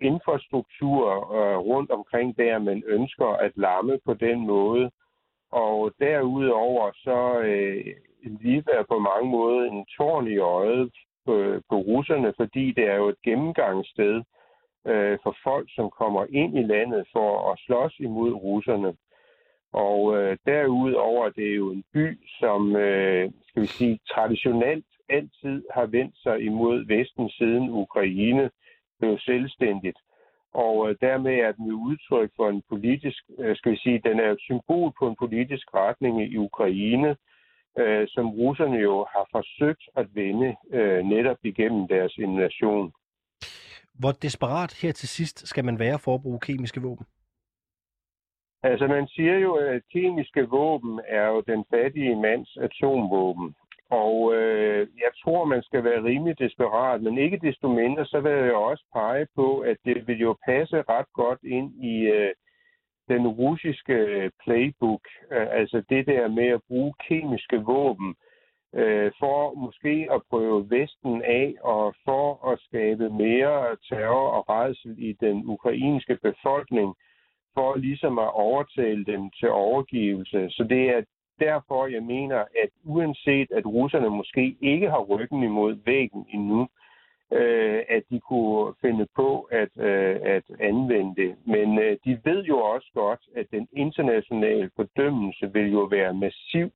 infrastruktur 0.00 1.06
øh, 1.36 1.58
rundt 1.58 1.90
omkring 1.90 2.36
der, 2.36 2.58
man 2.58 2.82
ønsker 2.86 3.26
at 3.26 3.52
lamme 3.56 3.98
på 4.04 4.14
den 4.14 4.46
måde. 4.46 4.90
Og 5.52 5.92
derudover 6.00 6.90
så 6.94 7.40
øh, 7.40 7.94
Lviv 8.24 8.62
er 8.72 8.84
på 8.88 8.98
mange 8.98 9.30
måder 9.30 9.70
en 9.70 9.86
tårn 9.96 10.28
i 10.28 10.38
øjet 10.38 10.92
på, 11.26 11.60
på 11.68 11.76
russerne, 11.76 12.32
fordi 12.36 12.72
det 12.72 12.84
er 12.84 12.96
jo 12.96 13.08
et 13.08 13.22
gennemgangssted 13.24 14.22
øh, 14.86 15.18
for 15.22 15.36
folk, 15.42 15.68
som 15.74 15.90
kommer 15.90 16.26
ind 16.30 16.58
i 16.58 16.62
landet 16.62 17.06
for 17.12 17.52
at 17.52 17.58
slås 17.66 17.94
imod 17.98 18.32
russerne. 18.32 18.96
Og 19.72 20.16
øh, 20.16 20.36
derudover 20.46 21.28
det 21.28 21.50
er 21.50 21.54
jo 21.54 21.70
en 21.70 21.84
by, 21.92 22.18
som 22.40 22.76
øh, 22.76 23.30
skal 23.48 23.62
vi 23.62 23.66
sige, 23.66 23.98
traditionelt 24.14 24.86
altid 25.08 25.64
har 25.74 25.86
vendt 25.86 26.16
sig 26.22 26.40
imod 26.40 26.86
Vesten 26.86 27.30
siden 27.30 27.70
Ukraine 27.70 28.50
blev 28.98 29.18
selvstændigt. 29.18 29.98
Og 30.54 30.90
øh, 30.90 30.96
dermed 31.00 31.34
er 31.34 31.52
den 31.52 31.66
jo 31.66 31.76
udtryk 31.88 32.30
for 32.36 32.48
en 32.48 32.62
politisk, 32.68 33.22
øh, 33.38 33.56
skal 33.56 33.72
vi 33.72 33.76
sige, 33.76 34.02
den 34.04 34.20
er 34.20 34.30
et 34.30 34.40
symbol 34.40 34.92
på 34.98 35.08
en 35.08 35.16
politisk 35.18 35.74
retning 35.74 36.22
i 36.22 36.36
Ukraine, 36.36 37.16
øh, 37.78 38.08
som 38.08 38.30
russerne 38.30 38.76
jo 38.76 39.06
har 39.14 39.26
forsøgt 39.30 39.84
at 39.96 40.06
vende 40.14 40.56
øh, 40.72 41.04
netop 41.04 41.38
igennem 41.44 41.88
deres 41.88 42.14
invasion. 42.18 42.92
Hvor 43.94 44.12
desperat 44.12 44.72
her 44.82 44.92
til 44.92 45.08
sidst 45.08 45.48
skal 45.48 45.64
man 45.64 45.78
være 45.78 45.98
for 45.98 46.14
at 46.14 46.22
bruge 46.22 46.40
kemiske 46.40 46.82
våben? 46.82 47.06
Altså 48.62 48.86
man 48.86 49.08
siger 49.08 49.38
jo, 49.38 49.54
at 49.54 49.82
kemiske 49.92 50.42
våben 50.48 51.00
er 51.08 51.26
jo 51.26 51.40
den 51.40 51.64
fattige 51.70 52.16
mands 52.16 52.56
atomvåben. 52.56 53.54
Og 53.90 54.34
øh, 54.34 54.88
jeg 54.96 55.12
tror, 55.24 55.44
man 55.44 55.62
skal 55.62 55.84
være 55.84 56.04
rimelig 56.04 56.38
desperat, 56.38 57.02
men 57.02 57.18
ikke 57.18 57.38
desto 57.38 57.68
mindre, 57.68 58.06
så 58.06 58.20
vil 58.20 58.32
jeg 58.32 58.54
også 58.54 58.84
pege 58.92 59.26
på, 59.34 59.58
at 59.58 59.76
det 59.84 60.06
vil 60.06 60.18
jo 60.18 60.36
passe 60.44 60.82
ret 60.88 61.12
godt 61.12 61.38
ind 61.42 61.84
i 61.84 61.96
øh, 62.02 62.32
den 63.08 63.28
russiske 63.28 63.92
øh, 63.92 64.30
playbook. 64.44 65.00
Øh, 65.32 65.46
altså 65.50 65.82
det 65.88 66.06
der 66.06 66.28
med 66.28 66.48
at 66.48 66.60
bruge 66.68 66.94
kemiske 67.08 67.56
våben 67.56 68.14
øh, 68.74 69.12
for 69.18 69.54
måske 69.54 70.08
at 70.10 70.20
prøve 70.30 70.70
Vesten 70.70 71.22
af 71.22 71.54
og 71.62 71.94
for 72.04 72.52
at 72.52 72.60
skabe 72.60 73.10
mere 73.10 73.76
terror 73.88 74.28
og 74.36 74.48
redsel 74.48 74.94
i 74.98 75.12
den 75.12 75.46
ukrainske 75.46 76.18
befolkning, 76.22 76.94
for 77.54 77.76
ligesom 77.76 78.18
at 78.18 78.34
overtale 78.34 79.04
dem 79.04 79.30
til 79.30 79.50
overgivelse. 79.50 80.50
Så 80.50 80.64
det 80.64 80.82
er 80.90 81.02
derfor, 81.40 81.86
jeg 81.86 82.02
mener, 82.02 82.36
at 82.36 82.70
uanset 82.84 83.48
at 83.52 83.66
russerne 83.66 84.10
måske 84.10 84.56
ikke 84.60 84.90
har 84.90 85.00
ryggen 85.00 85.42
imod 85.42 85.76
væggen 85.84 86.26
endnu, 86.34 86.68
øh, 87.32 87.82
at 87.88 88.02
de 88.10 88.20
kunne 88.20 88.74
finde 88.80 89.06
på 89.16 89.40
at, 89.40 89.68
øh, 89.76 90.16
at 90.22 90.44
anvende 90.60 91.22
det. 91.22 91.34
Men 91.44 91.78
øh, 91.78 91.96
de 92.04 92.20
ved 92.24 92.44
jo 92.44 92.58
også 92.58 92.90
godt, 92.94 93.20
at 93.36 93.46
den 93.50 93.68
internationale 93.72 94.70
fordømmelse 94.76 95.52
vil 95.52 95.72
jo 95.72 95.80
være 95.80 96.14
massiv. 96.14 96.70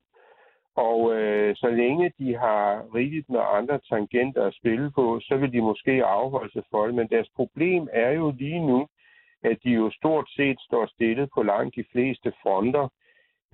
Og 0.77 1.15
øh, 1.15 1.57
så 1.57 1.69
længe 1.71 2.13
de 2.19 2.37
har 2.37 2.95
rigeligt 2.95 3.29
med 3.29 3.41
andre 3.53 3.79
tangenter 3.79 4.47
at 4.47 4.55
spille 4.55 4.91
på, 4.91 5.21
så 5.23 5.37
vil 5.37 5.53
de 5.53 5.61
måske 5.61 6.05
afholde 6.05 6.53
sig 6.53 6.63
for 6.71 6.87
det. 6.87 6.95
Men 6.95 7.09
deres 7.09 7.29
problem 7.37 7.89
er 7.93 8.11
jo 8.11 8.35
lige 8.39 8.67
nu, 8.67 8.89
at 9.43 9.57
de 9.65 9.71
jo 9.71 9.91
stort 9.91 10.31
set 10.31 10.61
står 10.61 10.87
stillet 10.87 11.29
på 11.35 11.43
langt 11.43 11.77
de 11.77 11.85
fleste 11.93 12.33
fronter. 12.43 12.89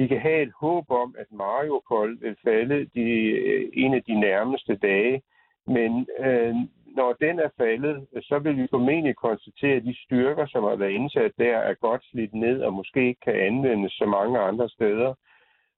Vi 0.01 0.07
kan 0.07 0.21
have 0.21 0.43
et 0.43 0.53
håb 0.61 0.91
om, 0.91 1.15
at 1.19 1.27
Mariupol 1.33 2.21
vil 2.21 2.37
falde 2.45 2.79
de, 2.95 3.11
øh, 3.51 3.71
en 3.73 3.95
af 3.95 4.03
de 4.03 4.21
nærmeste 4.21 4.77
dage, 4.77 5.23
men 5.67 6.07
øh, 6.19 6.55
når 6.87 7.13
den 7.21 7.39
er 7.39 7.51
faldet, 7.57 8.07
så 8.23 8.39
vil 8.39 8.57
vi 8.57 8.67
formentlig 8.71 9.17
konstatere, 9.17 9.77
at 9.77 9.85
de 9.85 9.95
styrker, 10.05 10.47
som 10.47 10.65
har 10.65 10.77
været 10.77 10.91
indsat 10.91 11.33
der, 11.39 11.57
er 11.57 11.75
godt 11.75 12.03
slidt 12.05 12.35
ned 12.35 12.63
og 12.63 12.73
måske 12.73 13.09
ikke 13.09 13.21
kan 13.21 13.35
anvendes 13.35 13.93
så 13.93 14.07
mange 14.07 14.39
andre 14.39 14.69
steder. 14.69 15.15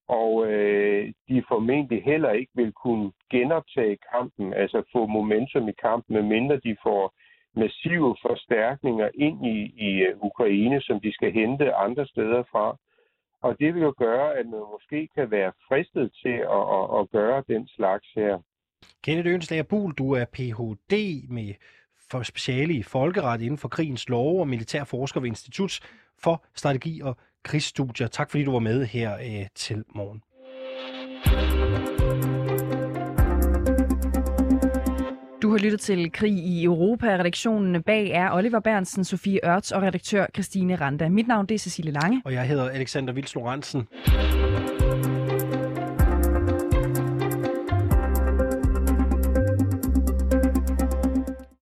Og 0.08 0.46
øh, 0.52 1.12
de 1.28 1.44
formentlig 1.48 2.02
heller 2.02 2.30
ikke 2.30 2.52
vil 2.54 2.72
kunne 2.72 3.12
genoptage 3.30 3.98
kampen, 4.12 4.54
altså 4.54 4.82
få 4.92 5.06
momentum 5.06 5.68
i 5.68 5.72
kampen, 5.72 6.14
medmindre 6.14 6.56
de 6.56 6.76
får 6.82 7.14
massive 7.56 8.16
forstærkninger 8.26 9.08
ind 9.14 9.46
i, 9.46 9.58
i 9.76 9.90
øh, 10.06 10.16
Ukraine, 10.20 10.80
som 10.80 11.00
de 11.00 11.12
skal 11.14 11.32
hente 11.32 11.74
andre 11.74 12.06
steder 12.06 12.42
fra. 12.52 12.76
Og 13.42 13.57
det 13.61 13.74
vil 13.74 13.83
jo 13.83 13.94
gøre, 13.98 14.38
at 14.38 14.46
man 14.46 14.61
måske 14.72 15.09
kan 15.16 15.31
være 15.31 15.52
fristet 15.68 16.12
til 16.22 16.37
at, 16.59 16.64
at, 16.78 16.85
at 17.00 17.11
gøre 17.11 17.44
den 17.48 17.68
slags 17.68 18.07
her. 18.16 18.38
Kenneth 19.05 19.28
Ønslager 19.28 19.62
Bul, 19.62 19.92
du 19.92 20.12
er 20.12 20.24
Ph.D. 20.24 21.24
med 21.28 21.55
for 22.11 22.22
speciale 22.22 22.74
i 22.74 22.83
folkeret 22.83 23.40
inden 23.42 23.59
for 23.59 23.68
krigens 23.68 24.09
lov 24.09 24.40
og 24.40 24.48
militær 24.48 24.85
forsker 24.85 25.20
ved 25.20 25.28
Institut 25.28 25.81
for 26.18 26.44
Strategi 26.55 27.00
og 27.00 27.16
Krigsstudier. 27.42 28.07
Tak 28.07 28.31
fordi 28.31 28.44
du 28.44 28.52
var 28.52 28.59
med 28.59 28.87
her 28.87 29.14
øh, 29.14 29.46
til 29.55 29.85
morgen. 29.94 30.22
Har 35.52 35.58
lyttet 35.58 35.80
til 35.80 36.12
Krig 36.12 36.32
i 36.32 36.64
Europa. 36.64 37.06
Redaktionen 37.06 37.82
bag 37.82 38.10
er 38.10 38.32
Oliver 38.32 38.60
Bernsen, 38.60 39.04
Sofie 39.04 39.40
Ørts 39.44 39.72
og 39.72 39.82
redaktør 39.82 40.26
Christine 40.34 40.76
Randa. 40.76 41.08
Mit 41.08 41.28
navn 41.28 41.46
det 41.46 41.54
er 41.54 41.58
Cecilie 41.58 41.92
Lange. 41.92 42.22
Og 42.24 42.32
jeg 42.32 42.48
hedder 42.48 42.68
Alexander 42.68 43.12
Vils 43.12 43.34
Lorentzen. 43.34 43.88